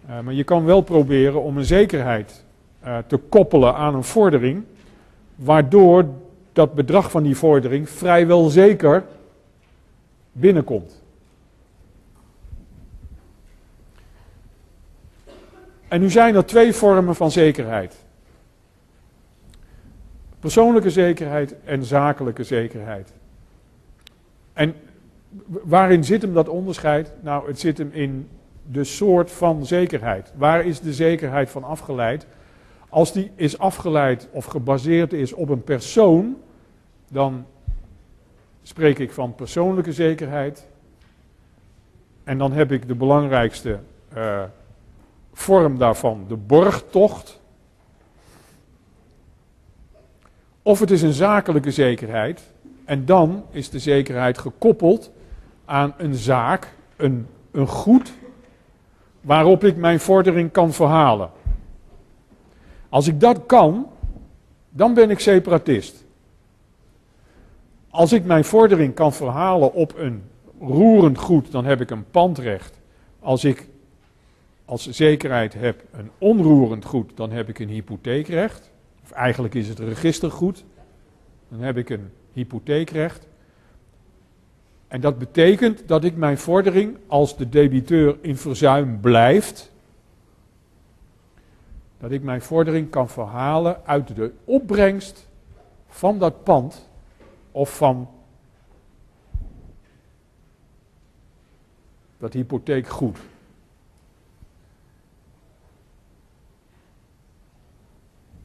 [0.08, 2.44] uh, maar je kan wel proberen om een zekerheid
[3.06, 4.64] te koppelen aan een vordering,
[5.34, 6.04] waardoor
[6.52, 9.04] dat bedrag van die vordering vrijwel zeker
[10.32, 11.02] binnenkomt.
[15.88, 18.04] En nu zijn er twee vormen van zekerheid.
[20.38, 23.12] Persoonlijke zekerheid en zakelijke zekerheid.
[24.52, 24.74] En
[25.46, 27.12] waarin zit hem dat onderscheid?
[27.20, 28.28] Nou, het zit hem in
[28.70, 30.32] de soort van zekerheid.
[30.36, 32.26] Waar is de zekerheid van afgeleid?
[32.90, 36.36] Als die is afgeleid of gebaseerd is op een persoon,
[37.08, 37.46] dan
[38.62, 40.66] spreek ik van persoonlijke zekerheid.
[42.24, 43.78] En dan heb ik de belangrijkste
[44.16, 44.42] uh,
[45.32, 47.40] vorm daarvan, de borgtocht.
[50.62, 52.52] Of het is een zakelijke zekerheid.
[52.84, 55.10] En dan is de zekerheid gekoppeld
[55.64, 58.12] aan een zaak, een, een goed,
[59.20, 61.30] waarop ik mijn vordering kan verhalen.
[62.90, 63.86] Als ik dat kan,
[64.70, 66.04] dan ben ik separatist.
[67.90, 70.22] Als ik mijn vordering kan verhalen op een
[70.60, 72.78] roerend goed, dan heb ik een pandrecht.
[73.20, 73.68] Als ik
[74.64, 78.70] als zekerheid heb een onroerend goed, dan heb ik een hypotheekrecht.
[79.02, 80.64] Of eigenlijk is het registergoed.
[81.48, 83.26] Dan heb ik een hypotheekrecht.
[84.88, 89.69] En dat betekent dat ik mijn vordering, als de debiteur in verzuim blijft,
[92.00, 95.28] dat ik mijn vordering kan verhalen uit de opbrengst
[95.88, 96.88] van dat pand
[97.52, 98.08] of van
[102.18, 103.18] dat hypotheekgoed.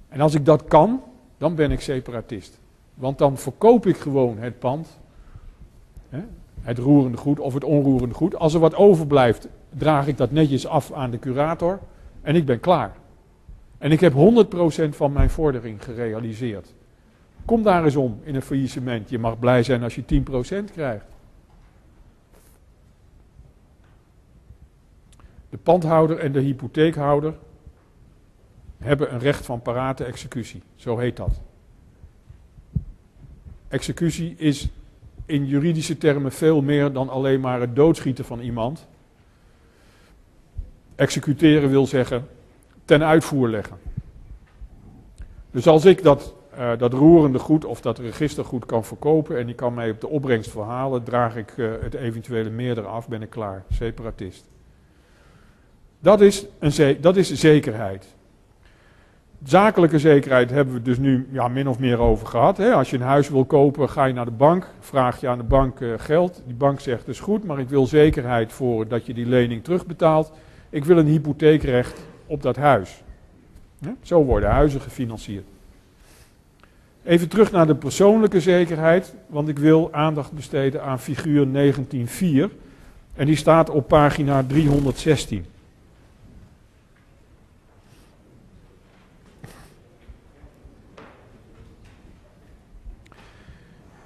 [0.07, 1.03] En als ik dat kan,
[1.37, 2.59] dan ben ik separatist.
[2.93, 4.99] Want dan verkoop ik gewoon het pand,
[6.61, 8.35] het roerende goed of het onroerende goed.
[8.35, 11.79] Als er wat overblijft, draag ik dat netjes af aan de curator
[12.21, 12.95] en ik ben klaar.
[13.85, 16.73] En ik heb 100% van mijn vordering gerealiseerd.
[17.45, 19.09] Kom daar eens om in een faillissement.
[19.09, 20.03] Je mag blij zijn als je
[20.69, 21.05] 10% krijgt.
[25.49, 27.33] De pandhouder en de hypotheekhouder
[28.77, 30.61] hebben een recht van parate executie.
[30.75, 31.41] Zo heet dat.
[33.67, 34.69] Executie is
[35.25, 38.87] in juridische termen veel meer dan alleen maar het doodschieten van iemand.
[40.95, 42.27] Executeren wil zeggen
[42.85, 43.77] ten uitvoer leggen.
[45.51, 49.55] Dus als ik dat, uh, dat roerende goed of dat registergoed kan verkopen en die
[49.55, 53.29] kan mij op de opbrengst verhalen, draag ik uh, het eventuele meerdere af, ben ik
[53.29, 53.63] klaar.
[53.69, 54.45] Separatist.
[55.99, 58.15] Dat is, een dat is zekerheid.
[59.43, 62.57] Zakelijke zekerheid hebben we dus nu ja, min of meer over gehad.
[62.57, 62.73] Hè.
[62.73, 65.43] Als je een huis wil kopen, ga je naar de bank, vraag je aan de
[65.43, 66.41] bank uh, geld.
[66.45, 70.31] Die bank zegt, dus goed, maar ik wil zekerheid voor dat je die lening terugbetaalt.
[70.69, 73.03] Ik wil een hypotheekrecht op dat huis.
[74.01, 75.45] Zo worden huizen gefinancierd.
[77.03, 81.73] Even terug naar de persoonlijke zekerheid, want ik wil aandacht besteden aan figuur
[82.49, 82.55] 19.4.
[83.15, 85.45] En die staat op pagina 316.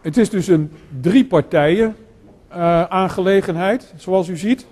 [0.01, 1.95] Het is dus een drie partijen
[2.51, 4.65] uh, aangelegenheid, zoals u ziet.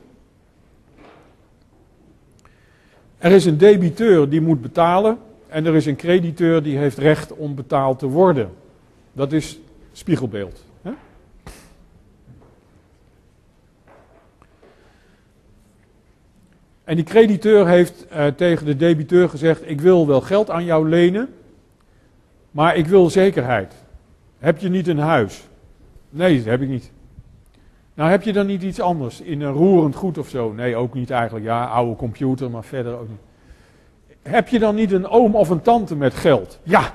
[3.18, 7.34] Er is een debiteur die moet betalen en er is een crediteur die heeft recht
[7.34, 8.50] om betaald te worden.
[9.14, 9.60] Dat is
[9.92, 10.66] spiegelbeeld.
[10.82, 10.92] Hè?
[16.84, 20.90] En die crediteur heeft uh, tegen de debiteur gezegd: Ik wil wel geld aan jou
[20.90, 21.30] lenen,
[22.52, 23.74] maar ik wil zekerheid.
[24.40, 25.48] Heb je niet een huis?
[26.10, 26.92] Nee, dat heb ik niet.
[27.98, 30.54] Nou, heb je dan niet iets anders in een roerend goed of zo?
[30.54, 31.46] Nee, ook niet eigenlijk.
[31.46, 33.20] Ja, oude computer, maar verder ook niet.
[34.22, 36.60] Heb je dan niet een oom of een tante met geld?
[36.64, 36.94] Ja.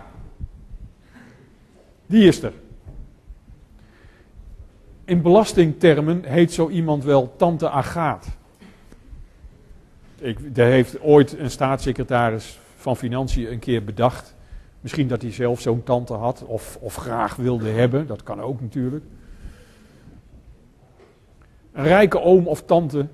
[2.06, 2.52] Die is er.
[5.04, 8.26] In belastingtermen heet zo iemand wel tante Agaat.
[10.18, 14.34] Ik, daar heeft ooit een staatssecretaris van Financiën een keer bedacht.
[14.80, 18.06] Misschien dat hij zelf zo'n tante had of, of graag wilde hebben.
[18.06, 19.04] Dat kan ook natuurlijk.
[21.72, 23.06] Een rijke oom of tante,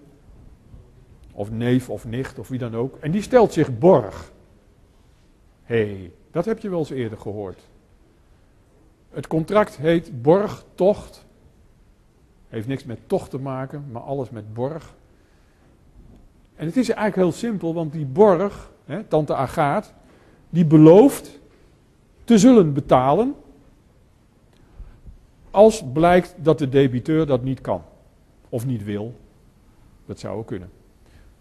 [1.32, 4.32] of neef of nicht of wie dan ook, en die stelt zich borg.
[5.62, 7.68] Hé, hey, dat heb je wel eens eerder gehoord.
[9.10, 11.26] Het contract heet borgtocht.
[12.48, 14.94] Heeft niks met tocht te maken, maar alles met borg.
[16.54, 19.94] En het is eigenlijk heel simpel, want die borg, hè, tante Agaat,
[20.50, 21.40] die belooft
[22.24, 23.34] te zullen betalen
[25.50, 27.82] als blijkt dat de debiteur dat niet kan.
[28.48, 29.14] Of niet wil.
[30.06, 30.70] Dat zou ook kunnen.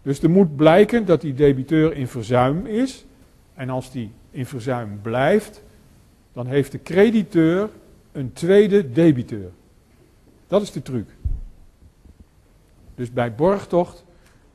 [0.02, 3.04] Dus er moet blijken dat die debiteur in verzuim is.
[3.54, 5.62] En als die in verzuim blijft,
[6.32, 7.68] dan heeft de crediteur
[8.12, 9.50] een tweede debiteur.
[10.46, 11.08] Dat is de truc.
[12.94, 14.04] Dus bij borgtocht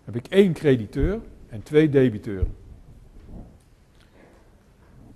[0.06, 2.56] heb ik één crediteur en twee debiteuren.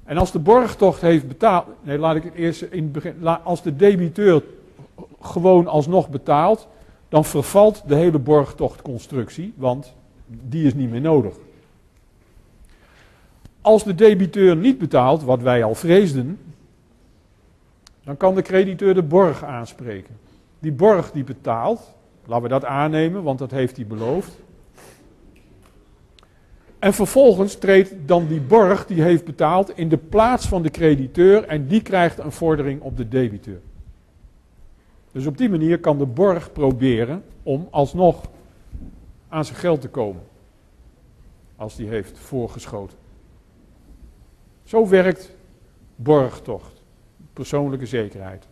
[0.03, 1.65] En als de borgtocht heeft betaald.
[1.83, 3.27] Nee, laat ik het eerst in het begin.
[3.43, 4.43] Als de debiteur
[5.21, 6.67] gewoon alsnog betaalt,
[7.10, 9.93] dan vervalt de hele borgtochtconstructie, want
[10.26, 11.34] die is niet meer nodig.
[13.62, 16.39] Als de debiteur niet betaalt, wat wij al vreesden,
[18.03, 20.18] dan kan de crediteur de borg aanspreken.
[20.60, 21.93] Die borg die betaalt,
[22.26, 24.38] laten we dat aannemen, want dat heeft hij beloofd.
[26.80, 31.43] En vervolgens treedt dan die borg die heeft betaald in de plaats van de crediteur
[31.43, 33.60] en die krijgt een vordering op de debiteur.
[35.18, 38.30] Dus op die manier kan de borg proberen om alsnog
[39.30, 40.22] aan zijn geld te komen.
[41.55, 42.97] Als die heeft voorgeschoten.
[44.63, 45.32] Zo werkt
[45.95, 46.82] borgtocht.
[47.34, 48.47] Persoonlijke zekerheid.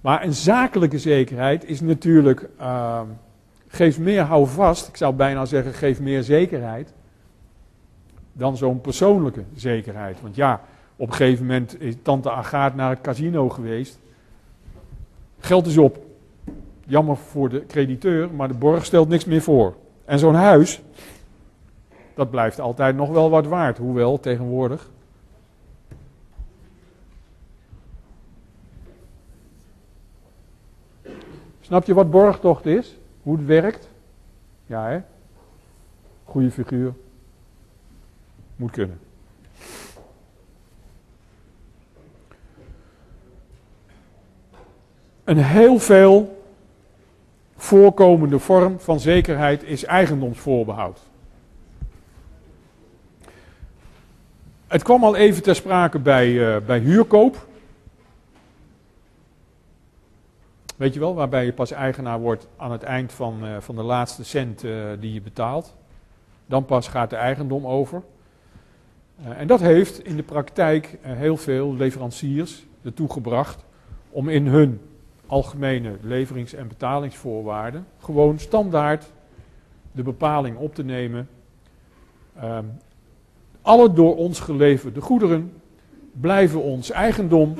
[0.00, 2.48] Maar een zakelijke zekerheid is natuurlijk.
[2.60, 3.00] Uh,
[3.66, 4.88] geeft meer houvast.
[4.88, 6.92] Ik zou bijna zeggen, geeft meer zekerheid.
[8.32, 10.20] Dan zo'n persoonlijke zekerheid.
[10.20, 10.60] Want ja,
[10.96, 14.04] op een gegeven moment is tante Agaat naar het casino geweest.
[15.38, 16.04] Geld is op.
[16.84, 19.74] Jammer voor de crediteur, maar de borg stelt niks meer voor.
[20.04, 20.82] En zo'n huis,
[22.14, 23.78] dat blijft altijd nog wel wat waard.
[23.78, 24.90] Hoewel, tegenwoordig.
[31.60, 32.96] Snap je wat borgtocht is?
[33.22, 33.88] Hoe het werkt?
[34.66, 35.00] Ja, hè?
[36.24, 36.94] Goede figuur.
[38.56, 39.05] Moet kunnen.
[45.26, 46.44] Een heel veel
[47.56, 51.00] voorkomende vorm van zekerheid is eigendomsvoorbehoud.
[54.66, 57.46] Het kwam al even ter sprake bij, uh, bij huurkoop.
[60.76, 63.82] Weet je wel, waarbij je pas eigenaar wordt aan het eind van, uh, van de
[63.82, 65.74] laatste cent uh, die je betaalt.
[66.46, 68.02] Dan pas gaat de eigendom over.
[69.22, 73.64] en dat heeft in de praktijk heel veel leveranciers ertoe gebracht
[74.10, 74.80] om in hun
[75.26, 79.12] algemene leverings- en betalingsvoorwaarden gewoon standaard
[79.92, 81.28] de bepaling op te nemen.
[82.42, 82.78] Um,
[83.62, 85.52] alle door ons geleverde goederen
[86.12, 87.54] blijven ons eigendom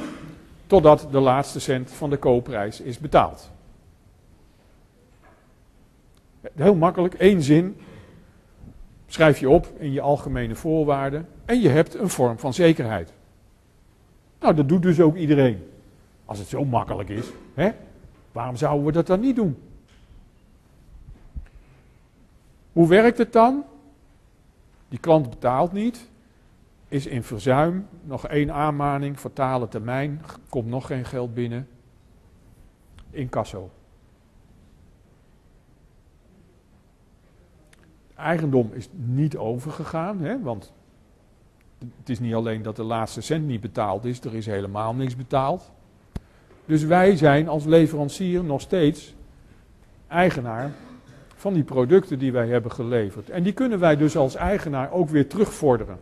[0.67, 3.51] totdat de laatste cent van de koopprijs is betaald.
[6.55, 7.77] Heel makkelijk, één zin.
[9.07, 13.13] schrijf je op in je algemene voorwaarden en je hebt een vorm van zekerheid.
[14.41, 15.71] Nou, dat doet dus ook iedereen.
[16.27, 17.71] Als het zo makkelijk is, hè?
[18.33, 19.63] waarom zouden we dat dan niet doen?
[22.73, 23.65] Hoe werkt het dan?
[24.89, 26.09] Die klant betaalt niet,
[26.89, 31.69] is in verzuim, nog één aanmaning, fatale termijn, komt nog geen geld binnen.
[33.11, 33.71] Incasso.
[38.15, 40.73] Eigendom is niet overgegaan, hè, want
[41.79, 45.17] het is niet alleen dat de laatste cent niet betaald is, er is helemaal niks
[45.17, 45.71] betaald.
[46.67, 49.15] Dus wij zijn als leverancier nog steeds
[50.09, 50.73] eigenaar
[51.37, 53.31] van die producten die wij hebben geleverd.
[53.31, 55.99] En die kunnen wij dus als eigenaar ook weer terugvorderen.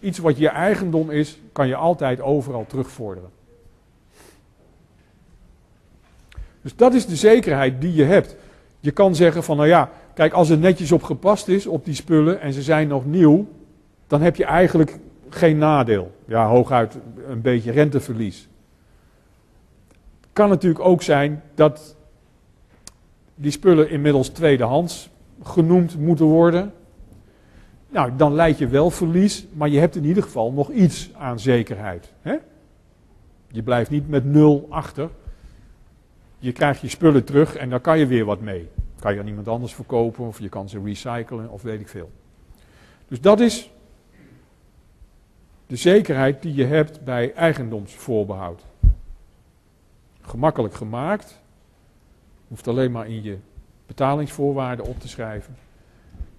[0.00, 3.30] Iets wat je eigendom is, kan je altijd overal terugvorderen.
[6.62, 8.36] Dus dat is de zekerheid die je hebt.
[8.80, 11.94] Je kan zeggen van, nou ja, kijk, als het netjes op gepast is op die
[11.94, 13.46] spullen en ze zijn nog nieuw,
[14.06, 16.12] dan heb je eigenlijk geen nadeel.
[16.24, 18.48] Ja, hooguit een beetje renteverlies.
[20.38, 21.96] Kan natuurlijk ook zijn dat
[23.34, 25.10] die spullen inmiddels tweedehands
[25.42, 26.72] genoemd moeten worden.
[27.88, 31.40] Nou, dan leid je wel verlies, maar je hebt in ieder geval nog iets aan
[31.40, 32.12] zekerheid.
[32.20, 32.36] Hè?
[33.50, 35.10] Je blijft niet met nul achter.
[36.38, 38.68] Je krijgt je spullen terug en daar kan je weer wat mee.
[38.98, 42.10] Kan je aan iemand anders verkopen of je kan ze recyclen of weet ik veel.
[43.08, 43.70] Dus dat is
[45.66, 48.67] de zekerheid die je hebt bij eigendomsvoorbehoud.
[50.28, 51.40] Gemakkelijk gemaakt.
[52.48, 53.38] Hoeft alleen maar in je
[53.86, 55.56] betalingsvoorwaarden op te schrijven.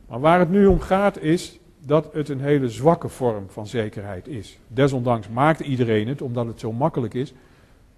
[0.07, 4.27] Maar waar het nu om gaat is dat het een hele zwakke vorm van zekerheid
[4.27, 4.59] is.
[4.67, 7.33] Desondanks maakt iedereen het omdat het zo makkelijk is.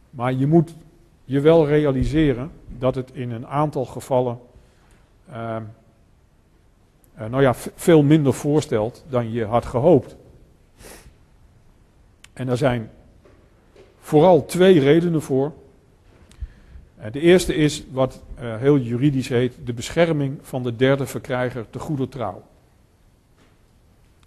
[0.09, 0.75] Maar je moet
[1.25, 4.39] je wel realiseren dat het in een aantal gevallen
[5.29, 5.55] uh,
[7.19, 10.15] uh, nou ja, veel minder voorstelt dan je had gehoopt.
[12.33, 12.89] En daar zijn
[13.99, 15.53] vooral twee redenen voor.
[17.01, 21.69] Eh, de eerste is wat uh, heel juridisch heet de bescherming van de derde verkrijger
[21.69, 22.43] te goede trouw.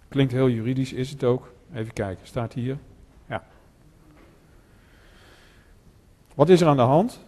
[0.07, 1.53] Klinkt heel juridisch, is het ook.
[1.73, 2.77] Even kijken, staat hier.
[3.25, 3.43] Ja.
[6.33, 7.19] Wat is er aan de hand?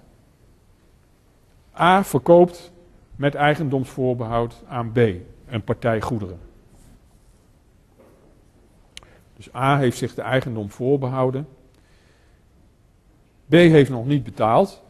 [1.79, 2.71] A verkoopt
[3.15, 4.97] met eigendomsvoorbehoud aan B,
[5.47, 6.39] een partij goederen.
[9.35, 11.47] Dus A heeft zich de eigendom voorbehouden.
[13.47, 14.85] B heeft nog niet betaald.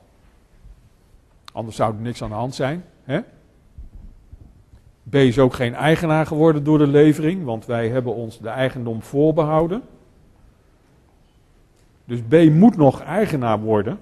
[1.57, 2.83] Anders zou er niks aan de hand zijn.
[3.03, 3.19] Hè?
[5.09, 9.01] B is ook geen eigenaar geworden door de levering, want wij hebben ons de eigendom
[9.01, 9.81] voorbehouden.
[12.05, 13.99] Dus B moet nog eigenaar worden.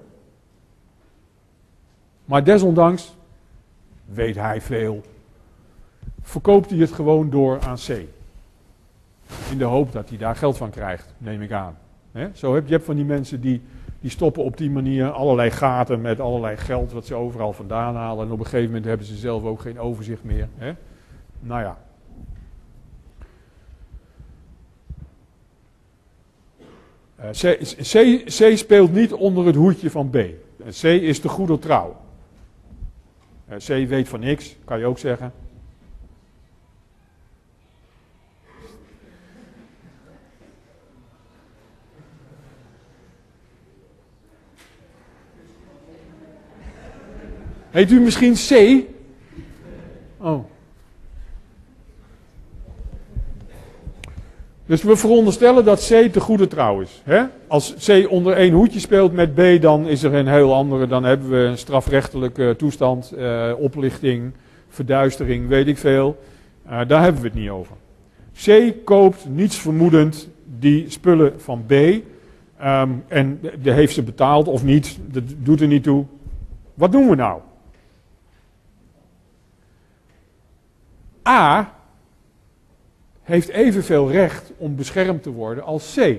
[2.24, 3.16] Maar desondanks
[4.04, 5.02] weet hij veel.
[6.22, 7.88] Verkoopt hij het gewoon door aan C.
[9.50, 11.78] In de hoop dat hij daar geld van krijgt, neem ik aan.
[12.32, 13.62] Zo heb je hebt van die mensen die,
[14.06, 18.26] die stoppen op die manier allerlei gaten met allerlei geld wat ze overal vandaan halen.
[18.26, 20.48] En op een gegeven moment hebben ze zelf ook geen overzicht meer.
[20.56, 20.72] He?
[21.40, 21.78] Nou ja.
[27.20, 30.16] Uh, C, C, C, speelt niet onder het hoedje van B.
[30.68, 31.96] C is de goede trouw.
[33.50, 35.32] Uh, C weet van niks, kan je ook zeggen.
[47.76, 48.82] Heet u misschien C?
[50.18, 50.44] Oh.
[54.66, 57.02] Dus we veronderstellen dat C te goede trouw is.
[57.04, 57.22] Hè?
[57.46, 60.86] Als C onder één hoedje speelt met B, dan is er een heel andere.
[60.86, 64.32] Dan hebben we een strafrechtelijke toestand, eh, oplichting,
[64.68, 66.18] verduistering, weet ik veel.
[66.66, 67.76] Uh, daar hebben we het niet over.
[68.44, 70.28] C koopt niets vermoedend
[70.58, 71.72] die spullen van B.
[71.72, 76.04] Um, en de heeft ze betaald of niet, dat doet er niet toe.
[76.74, 77.40] Wat doen we nou?
[81.26, 81.72] A
[83.22, 86.18] heeft evenveel recht om beschermd te worden als C.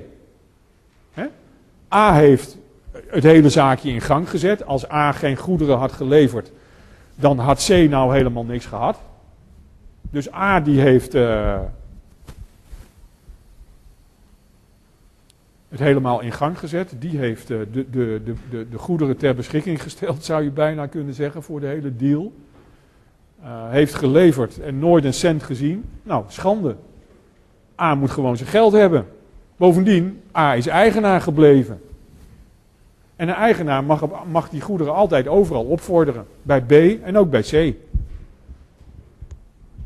[1.94, 2.58] A heeft
[3.08, 4.66] het hele zaakje in gang gezet.
[4.66, 6.52] Als A geen goederen had geleverd,
[7.16, 9.00] dan had C nou helemaal niks gehad.
[10.02, 11.60] Dus A die heeft uh,
[15.70, 16.94] het helemaal in gang gezet.
[17.00, 21.14] Die heeft uh, de, de, de, de, goederen ter beschikking gesteld, zou je bijna kunnen
[21.14, 22.34] zeggen, voor de hele deal.
[23.44, 25.86] Uh, heeft geleverd en nooit een cent gezien.
[26.04, 26.76] Nou, schande.
[27.80, 29.06] A moet gewoon zijn geld hebben.
[29.58, 31.82] Bovendien, A is eigenaar gebleven.
[33.16, 36.26] En een eigenaar mag, mag die goederen altijd overal opvorderen.
[36.42, 36.72] Bij B
[37.04, 37.76] en ook bij C.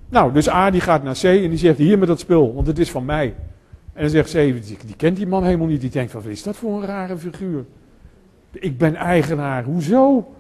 [0.09, 2.67] Nou, dus A die gaat naar C en die zegt hier met dat spul, want
[2.67, 3.35] het is van mij.
[3.93, 5.81] En dan zegt C, die, kent die man helemaal niet.
[5.81, 7.65] Die denkt, wat is dat voor een rare figuur?
[8.51, 10.33] Ik ben eigenaar, hoezo?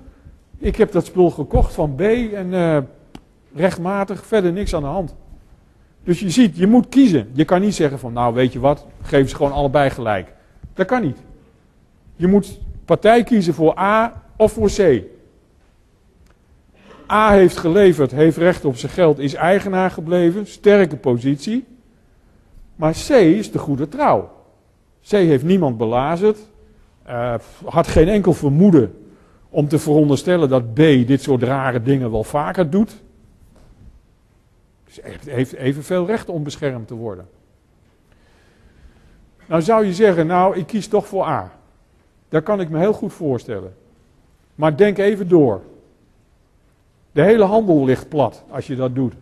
[0.57, 2.77] Ik heb dat spul gekocht van B en uh,
[3.55, 5.15] rechtmatig, verder niks aan de hand.
[6.03, 7.29] Dus je ziet, je moet kiezen.
[7.33, 10.33] Je kan niet zeggen van, nou weet je wat, geef ze gewoon allebei gelijk.
[10.73, 11.17] Dat kan niet.
[12.15, 15.03] Je moet partij kiezen voor A of voor C.
[17.11, 21.65] A heeft geleverd, heeft recht op zijn geld, is eigenaar gebleven, sterke positie.
[22.75, 24.31] Maar C is de goede trouw.
[25.07, 26.37] C heeft niemand belazerd,
[27.07, 28.95] uh, had geen enkel vermoeden
[29.49, 33.01] om te veronderstellen dat B dit soort rare dingen wel vaker doet.
[34.95, 37.27] Dus heeft evenveel recht om beschermd te worden.
[39.45, 41.51] Nou zou je zeggen, nou ik kies toch voor A.
[42.29, 43.75] Dat kan ik me heel goed voorstellen.
[44.55, 45.61] Maar denk even door.
[47.11, 49.13] De hele handel ligt plat als je dat doet.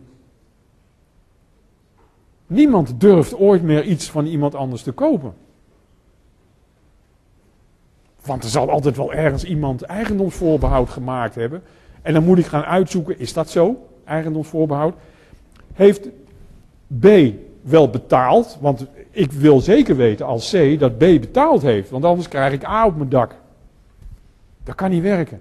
[2.46, 5.34] Niemand durft ooit meer iets van iemand anders te kopen.
[8.24, 11.62] Want er zal altijd wel ergens iemand eigendomsvoorbehoud gemaakt hebben.
[12.02, 13.88] En dan moet ik gaan uitzoeken, is dat zo?
[14.04, 14.94] Eigendomsvoorbehoud.
[15.80, 16.08] Heeft
[17.00, 17.06] B
[17.60, 18.58] wel betaald?
[18.60, 21.90] Want ik wil zeker weten als C dat B betaald heeft.
[21.90, 23.34] Want anders krijg ik A op mijn dak.
[24.64, 25.40] Dat kan niet werken.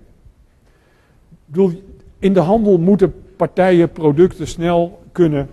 [2.20, 5.50] In de handel moeten partijen producten snel kunnen,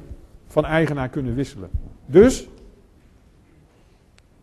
[0.46, 1.70] van eigenaar kunnen wisselen.
[2.06, 2.48] Dus,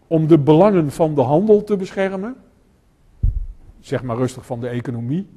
[0.08, 2.36] om de belangen van de handel te beschermen,
[3.80, 5.28] zeg maar rustig van de economie,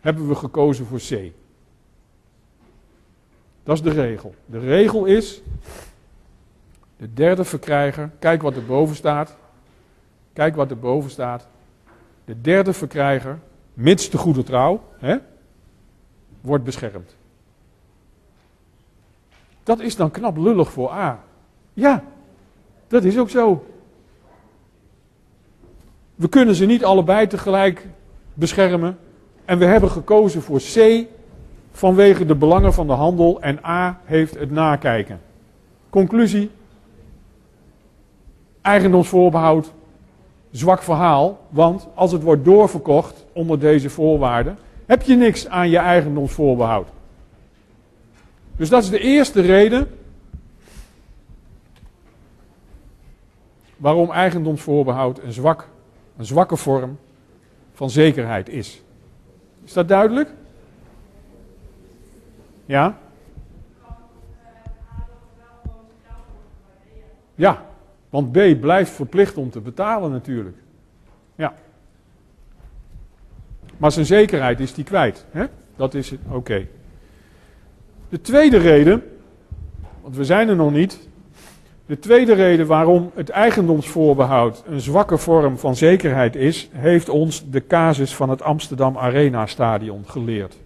[0.00, 1.32] hebben we gekozen voor C.
[3.68, 4.34] Dat is de regel.
[4.46, 5.40] De regel is,
[6.96, 9.36] de derde verkrijger, kijk wat er boven staat,
[10.32, 11.46] kijk wat er boven staat,
[12.24, 13.38] de derde verkrijger,
[13.74, 15.16] mits de goede trouw, hè,
[16.40, 17.16] wordt beschermd.
[19.62, 21.24] Dat is dan knap lullig voor A.
[21.72, 22.04] Ja,
[22.86, 23.66] dat is ook zo.
[26.14, 27.86] We kunnen ze niet allebei tegelijk
[28.34, 28.98] beschermen.
[29.44, 31.06] En we hebben gekozen voor C
[31.78, 35.20] vanwege de belangen van de handel en A heeft het nakijken.
[35.90, 36.50] Conclusie.
[38.62, 39.72] Eigendomsvoorbehoud.
[40.50, 45.78] Zwak verhaal, want als het wordt doorverkocht onder deze voorwaarden, heb je niks aan je
[45.78, 46.88] eigendomsvoorbehoud.
[48.56, 49.88] Dus dat is de eerste reden
[53.76, 55.68] waarom eigendomsvoorbehoud een zwak
[56.16, 56.98] een zwakke vorm
[57.72, 58.82] van zekerheid is.
[59.64, 60.30] Is dat duidelijk?
[62.68, 62.98] Ja?
[67.34, 67.64] Ja,
[68.10, 70.56] want B blijft verplicht om te betalen natuurlijk.
[71.34, 71.54] Ja.
[73.76, 75.26] Maar zijn zekerheid is die kwijt.
[75.30, 75.44] Hè?
[75.76, 76.20] Dat is het.
[76.30, 76.66] Oké.
[78.08, 79.02] De tweede reden,
[80.02, 81.08] want we zijn er nog niet,
[81.86, 87.66] de tweede reden waarom het eigendomsvoorbehoud een zwakke vorm van zekerheid is, heeft ons de
[87.66, 90.56] casus van het Amsterdam Arena Stadion geleerd.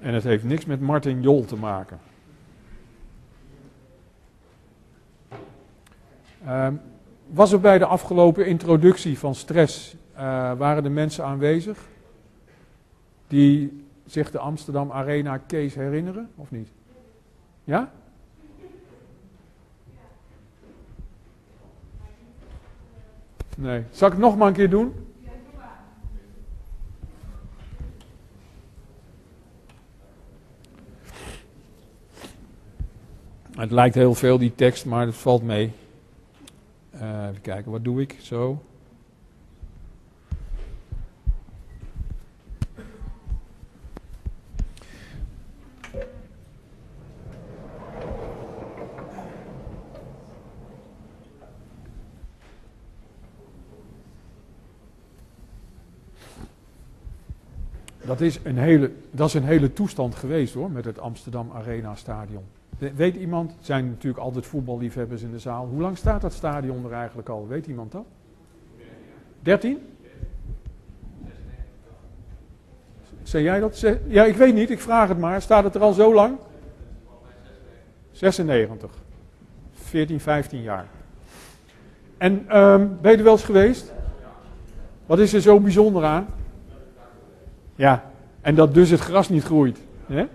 [0.00, 1.98] En het heeft niks met Martin Jol te maken.
[6.44, 6.68] Uh,
[7.26, 10.20] was er bij de afgelopen introductie van stress, uh,
[10.52, 11.78] waren de mensen aanwezig
[13.26, 16.68] die zich de Amsterdam Arena case herinneren, of niet?
[17.64, 17.92] Ja?
[23.56, 23.84] Nee.
[23.90, 25.09] Zal ik het nog maar een keer doen?
[33.60, 35.72] Het lijkt heel veel, die tekst, maar het valt mee.
[36.94, 38.16] Uh, even kijken, wat doe ik?
[38.20, 38.62] Zo.
[58.04, 61.94] Dat is, een hele, dat is een hele toestand geweest hoor, met het Amsterdam Arena
[61.94, 62.59] Stadion.
[62.80, 65.66] Weet iemand, er zijn natuurlijk altijd voetballiefhebbers in de zaal.
[65.66, 67.46] Hoe lang staat dat stadion er eigenlijk al?
[67.48, 68.04] Weet iemand dat?
[69.40, 69.78] 13?
[73.22, 73.84] Zeg jij dat?
[74.06, 75.42] Ja, ik weet niet, ik vraag het maar.
[75.42, 76.38] Staat het er al zo lang?
[78.12, 78.90] 96.
[79.72, 80.86] 14, 15 jaar.
[82.18, 83.92] En um, ben je er wel eens geweest?
[85.06, 86.26] Wat is er zo bijzonder aan?
[87.74, 89.78] Ja, en dat dus het gras niet groeit.
[90.06, 90.26] Hè?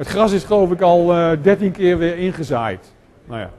[0.00, 2.92] Het gras is geloof ik al uh, eh, 13 keer weer ingezaaid.
[3.24, 3.50] Nou ja.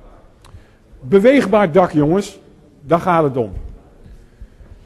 [0.99, 2.39] Beweegbaar dak, jongens.
[2.81, 3.51] Daar gaat het om.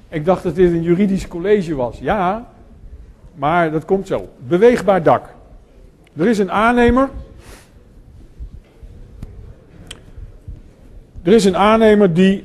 [0.10, 2.00] Ik dacht dat dit een juridisch college was.
[2.00, 2.48] Ja,
[3.36, 4.30] maar dat komt zo.
[4.48, 5.26] Beweegbaar dak.
[6.18, 7.10] Er is een aannemer.
[11.24, 12.44] Er is een aannemer die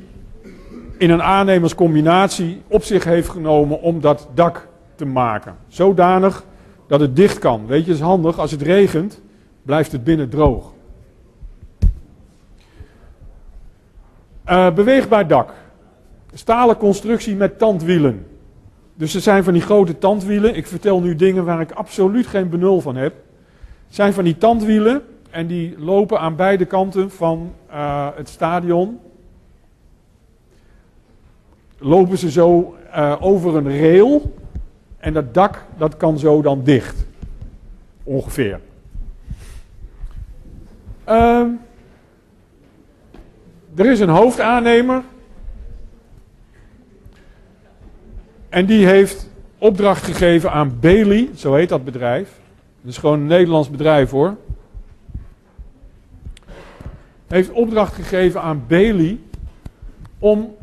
[0.97, 5.55] in een aannemerscombinatie op zich heeft genomen om dat dak te maken.
[5.67, 6.43] Zodanig
[6.91, 7.65] dat het dicht kan.
[7.65, 8.39] Weet je, is handig.
[8.39, 9.21] Als het regent,
[9.61, 10.73] blijft het binnen droog.
[14.49, 15.53] Uh, beweegbaar dak.
[16.33, 18.25] Stalen constructie met tandwielen.
[18.93, 20.55] Dus er zijn van die grote tandwielen.
[20.55, 23.13] Ik vertel nu dingen waar ik absoluut geen benul van heb.
[23.89, 28.99] Zijn van die tandwielen en die lopen aan beide kanten van uh, het stadion.
[31.77, 34.39] Lopen ze zo uh, over een rail
[35.01, 37.05] en dat dak dat kan zo dan dicht.
[38.03, 38.59] Ongeveer.
[41.07, 41.47] Uh,
[43.75, 45.03] er is een hoofdaannemer.
[48.49, 52.39] En die heeft opdracht gegeven aan Bailey, zo heet dat bedrijf.
[52.81, 54.35] Dat is gewoon een Nederlands bedrijf hoor.
[57.27, 59.19] Heeft opdracht gegeven aan Bailey
[60.19, 60.55] om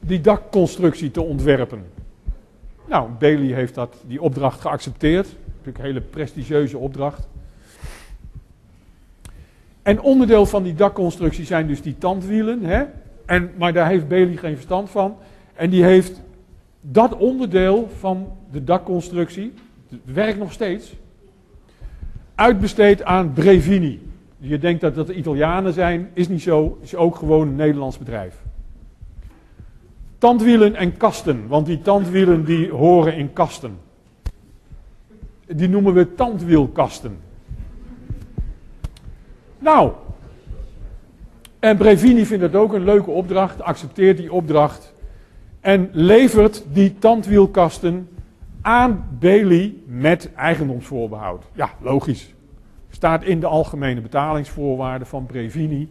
[0.00, 1.95] die dakconstructie te ontwerpen.
[2.88, 5.26] Nou, Bailey heeft dat, die opdracht geaccepteerd.
[5.46, 7.28] Natuurlijk een hele prestigieuze opdracht.
[9.82, 12.64] En onderdeel van die dakconstructie zijn dus die tandwielen.
[12.64, 12.84] Hè?
[13.26, 15.16] En, maar daar heeft Bailey geen verstand van.
[15.54, 16.22] En die heeft
[16.80, 19.52] dat onderdeel van de dakconstructie,
[19.88, 20.94] het werkt nog steeds,
[22.34, 24.00] uitbesteed aan Brevini.
[24.38, 27.98] Je denkt dat dat de Italianen zijn, is niet zo, is ook gewoon een Nederlands
[27.98, 28.45] bedrijf.
[30.18, 33.78] Tandwielen en kasten, want die tandwielen die horen in kasten.
[35.46, 37.18] Die noemen we tandwielkasten.
[39.58, 39.92] Nou,
[41.58, 44.94] en Brevini vindt het ook een leuke opdracht, accepteert die opdracht
[45.60, 48.08] en levert die tandwielkasten
[48.60, 51.44] aan Bailey met eigendomsvoorbehoud.
[51.52, 52.34] Ja, logisch.
[52.90, 55.88] Staat in de algemene betalingsvoorwaarden van Brevini.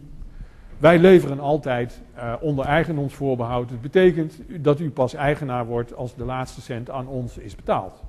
[0.78, 3.68] Wij leveren altijd uh, onder eigendomsvoorbehoud.
[3.68, 8.02] Dat betekent dat u pas eigenaar wordt als de laatste cent aan ons is betaald.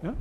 [0.00, 0.14] Ja?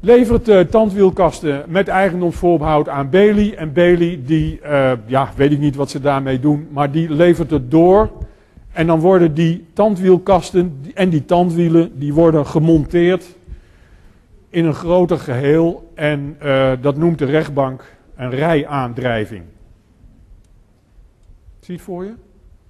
[0.00, 3.56] Levert uh, tandwielkasten met eigendomsvoorbehoud aan Bailey.
[3.56, 7.50] En Bailey, die, uh, ja, weet ik niet wat ze daarmee doen, maar die levert
[7.50, 8.10] het door.
[8.72, 13.36] En dan worden die tandwielkasten en die tandwielen, die worden gemonteerd
[14.48, 15.90] in een groter geheel.
[15.94, 16.36] En
[16.80, 17.84] dat noemt de rechtbank
[18.22, 19.44] een rijaandrijving.
[21.60, 22.14] Zie je het voor je?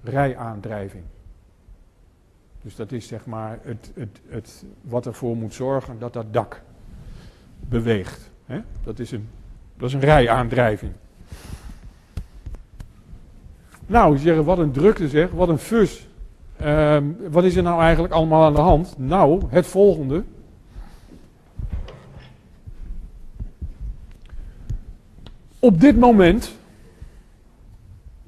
[0.03, 1.03] Rijaandrijving.
[2.61, 6.61] Dus dat is zeg maar het, het, het, wat ervoor moet zorgen dat dat dak
[7.59, 8.31] beweegt.
[8.83, 9.29] Dat, is een,
[9.77, 10.91] dat is een rijaandrijving.
[13.85, 16.07] Nou, zeggen, wat een drukte zeg, wat een fus.
[16.61, 16.97] Uh,
[17.29, 18.95] wat is er nou eigenlijk allemaal aan de hand?
[18.97, 20.23] Nou, het volgende.
[25.63, 26.57] Op dit moment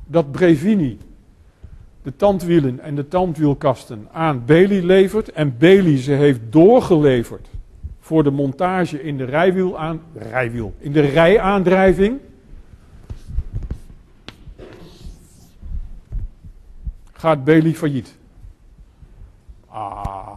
[0.06, 0.98] dat Brevini
[2.02, 7.48] de tandwielen en de tandwielkasten aan Bailey levert en Bailey ze heeft doorgeleverd
[8.00, 12.20] voor de montage in de rijwiel aan, rijwiel, in de rijaandrijving.
[17.12, 18.16] Gaat Bailey failliet.
[19.68, 20.32] Ah.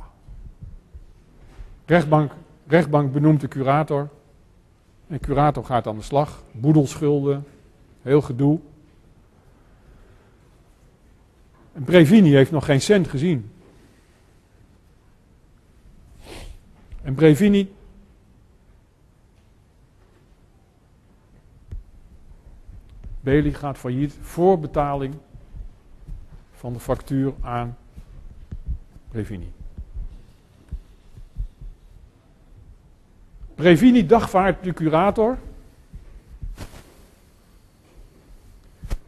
[1.86, 2.32] Rechtbank,
[2.66, 4.08] rechtbank benoemt de curator.
[5.08, 6.42] En curator gaat aan de slag.
[6.52, 7.44] Boedelschulden,
[8.02, 8.60] heel gedoe.
[11.72, 13.50] En Brevini heeft nog geen cent gezien.
[17.02, 17.76] En Brevini.
[23.20, 25.14] Bailey gaat failliet voor betaling
[26.52, 27.76] van de factuur aan
[29.10, 29.52] Brevini.
[33.58, 35.38] Brevini dagvaart de curator.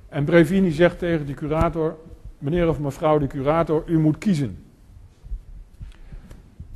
[0.09, 1.97] En Brevini zegt tegen de curator:
[2.39, 4.64] Meneer of mevrouw de curator, u moet kiezen.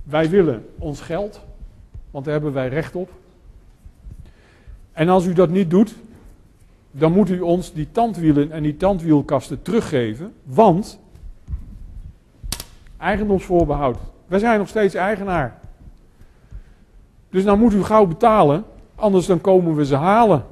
[0.02, 1.40] Wij willen ons geld,
[2.10, 3.10] want daar hebben wij recht op.
[4.92, 5.94] En als u dat niet doet,
[6.90, 10.98] dan moet u ons die tandwielen en die tandwielkasten teruggeven, want
[12.96, 13.98] eigendomsvoorbehoud.
[14.26, 15.62] Wij zijn nog steeds eigenaar.
[17.34, 20.44] Dus nou moet u gauw betalen, anders dan komen we ze halen.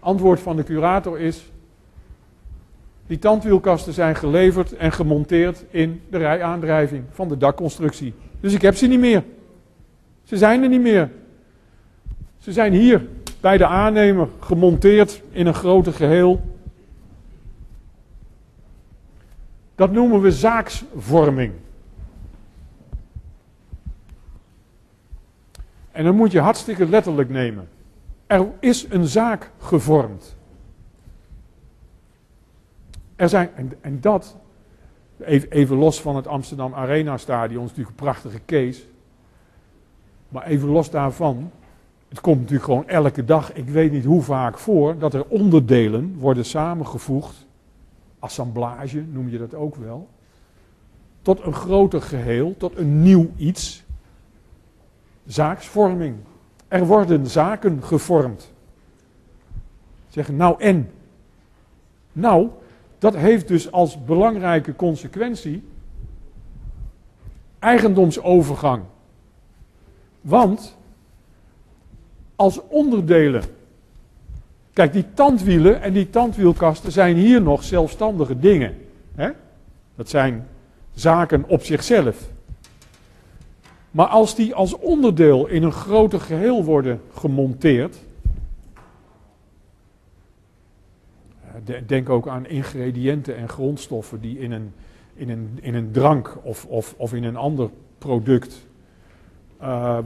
[0.00, 1.50] Antwoord van de curator is:
[3.06, 8.14] die tandwielkasten zijn geleverd en gemonteerd in de rijaandrijving van de dakconstructie.
[8.40, 9.24] Dus ik heb ze niet meer.
[10.24, 11.10] Ze zijn er niet meer.
[12.38, 13.06] Ze zijn hier
[13.40, 16.40] bij de aannemer gemonteerd in een groter geheel.
[19.74, 21.52] Dat noemen we zaaksvorming.
[25.92, 27.68] En dan moet je hartstikke letterlijk nemen.
[28.26, 30.36] Er is een zaak gevormd.
[33.16, 34.36] Er zijn, en, en dat,
[35.18, 38.82] even, los van het Amsterdam Arena Stadion, is natuurlijk een prachtige case.
[40.28, 41.50] Maar even los daarvan,
[42.08, 46.14] het komt natuurlijk gewoon elke dag, ik weet niet hoe vaak voor, dat er onderdelen
[46.18, 47.46] worden samengevoegd,
[48.18, 50.08] assemblage noem je dat ook wel,
[51.22, 53.81] tot een groter geheel, tot een nieuw iets.
[55.26, 56.16] Zaaksvorming.
[56.68, 58.52] Er worden zaken gevormd.
[60.08, 60.90] Zeggen, nou en?
[62.12, 62.48] Nou,
[62.98, 65.62] dat heeft dus als belangrijke consequentie
[67.58, 68.82] eigendomsovergang.
[70.20, 70.76] Want
[72.36, 73.42] als onderdelen.
[74.72, 78.74] Kijk, die tandwielen en die tandwielkasten zijn hier nog zelfstandige dingen.
[79.14, 79.30] Hè?
[79.94, 80.48] Dat zijn
[80.94, 82.28] zaken op zichzelf.
[83.92, 87.96] Maar als die als onderdeel in een groter geheel worden gemonteerd.
[91.86, 94.72] Denk ook aan ingrediënten en grondstoffen die in een,
[95.14, 98.66] in een, in een drank of, of, of in een ander product.
[99.62, 99.98] Uh,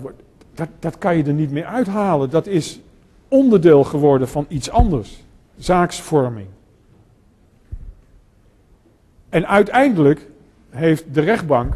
[0.54, 2.30] dat, dat kan je er niet meer uithalen.
[2.30, 2.80] Dat is
[3.28, 5.24] onderdeel geworden van iets anders.
[5.56, 6.46] Zaaksvorming.
[9.28, 10.26] En uiteindelijk
[10.70, 11.74] heeft de rechtbank,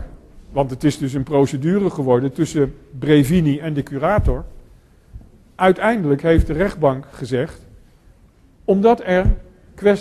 [0.52, 4.44] want het is dus een procedure geworden tussen Brevini en de curator.
[5.54, 7.66] Uiteindelijk heeft de rechtbank gezegd,
[8.64, 9.26] omdat er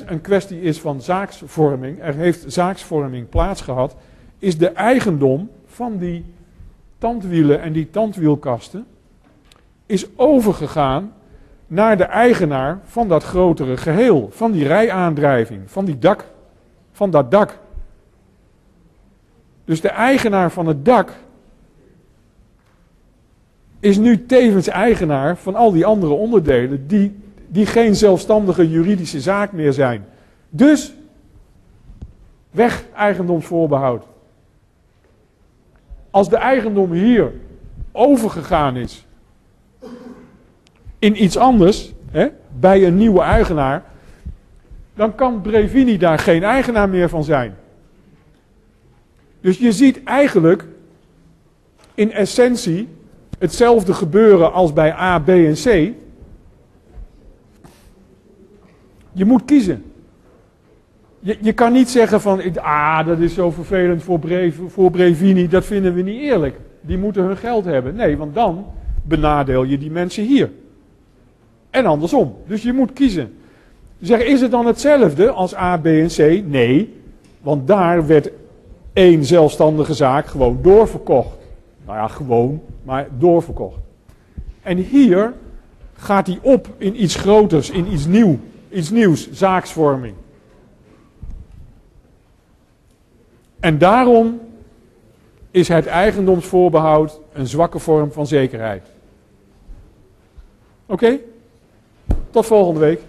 [0.06, 3.96] een kwestie is van zaaksvorming, er heeft zaaksvorming plaatsgehad,
[4.40, 6.26] is de eigendom van die
[6.98, 8.86] tandwielen en die tandwielkasten
[9.86, 11.14] is overgegaan
[11.68, 16.26] naar de eigenaar van dat grotere geheel, van die rijaandrijving, van die dak,
[16.92, 17.60] van dat dak.
[19.70, 21.14] Dus de eigenaar van het dak
[23.80, 29.52] is nu tevens eigenaar van al die andere onderdelen die, die geen zelfstandige juridische zaak
[29.52, 30.06] meer zijn.
[30.50, 30.94] Dus
[32.52, 34.06] weg eigendomsvoorbehoud.
[36.10, 37.32] Als de eigendom hier
[37.92, 39.06] overgegaan is
[41.00, 42.28] in iets anders, hè,
[42.60, 43.84] bij een nieuwe eigenaar,
[44.96, 47.56] dan kan Brevini daar geen eigenaar meer van zijn.
[49.42, 50.66] Dus je ziet eigenlijk
[51.96, 52.88] in essentie
[53.38, 55.94] hetzelfde gebeuren als bij A, B en C.
[59.12, 59.84] Je moet kiezen.
[61.20, 64.20] Je, je kan niet zeggen van, ah, dat is zo vervelend voor,
[64.68, 66.60] voor Brevini, dat vinden we niet eerlijk.
[66.82, 67.96] Die moeten hun geld hebben.
[67.96, 68.66] Nee, want dan
[69.04, 70.50] benadeel je die mensen hier.
[71.70, 72.36] En andersom.
[72.48, 73.34] Dus je moet kiezen.
[74.02, 76.44] Zeg, is het dan hetzelfde als A, B en C?
[76.46, 76.94] Nee,
[77.42, 78.30] want daar werd
[79.00, 81.38] één zelfstandige zaak gewoon doorverkocht.
[81.86, 83.80] Nou ja, gewoon, maar doorverkocht.
[84.62, 85.34] En hier
[85.94, 88.40] gaat hij op in iets groters, in iets nieuw,
[88.70, 90.14] iets nieuws, zaaksvorming.
[93.60, 94.40] En daarom
[95.52, 98.84] is het eigendomsvoorbehoud een zwakke vorm van zekerheid.
[100.86, 101.20] Oké?
[102.30, 103.02] Tot volgende week.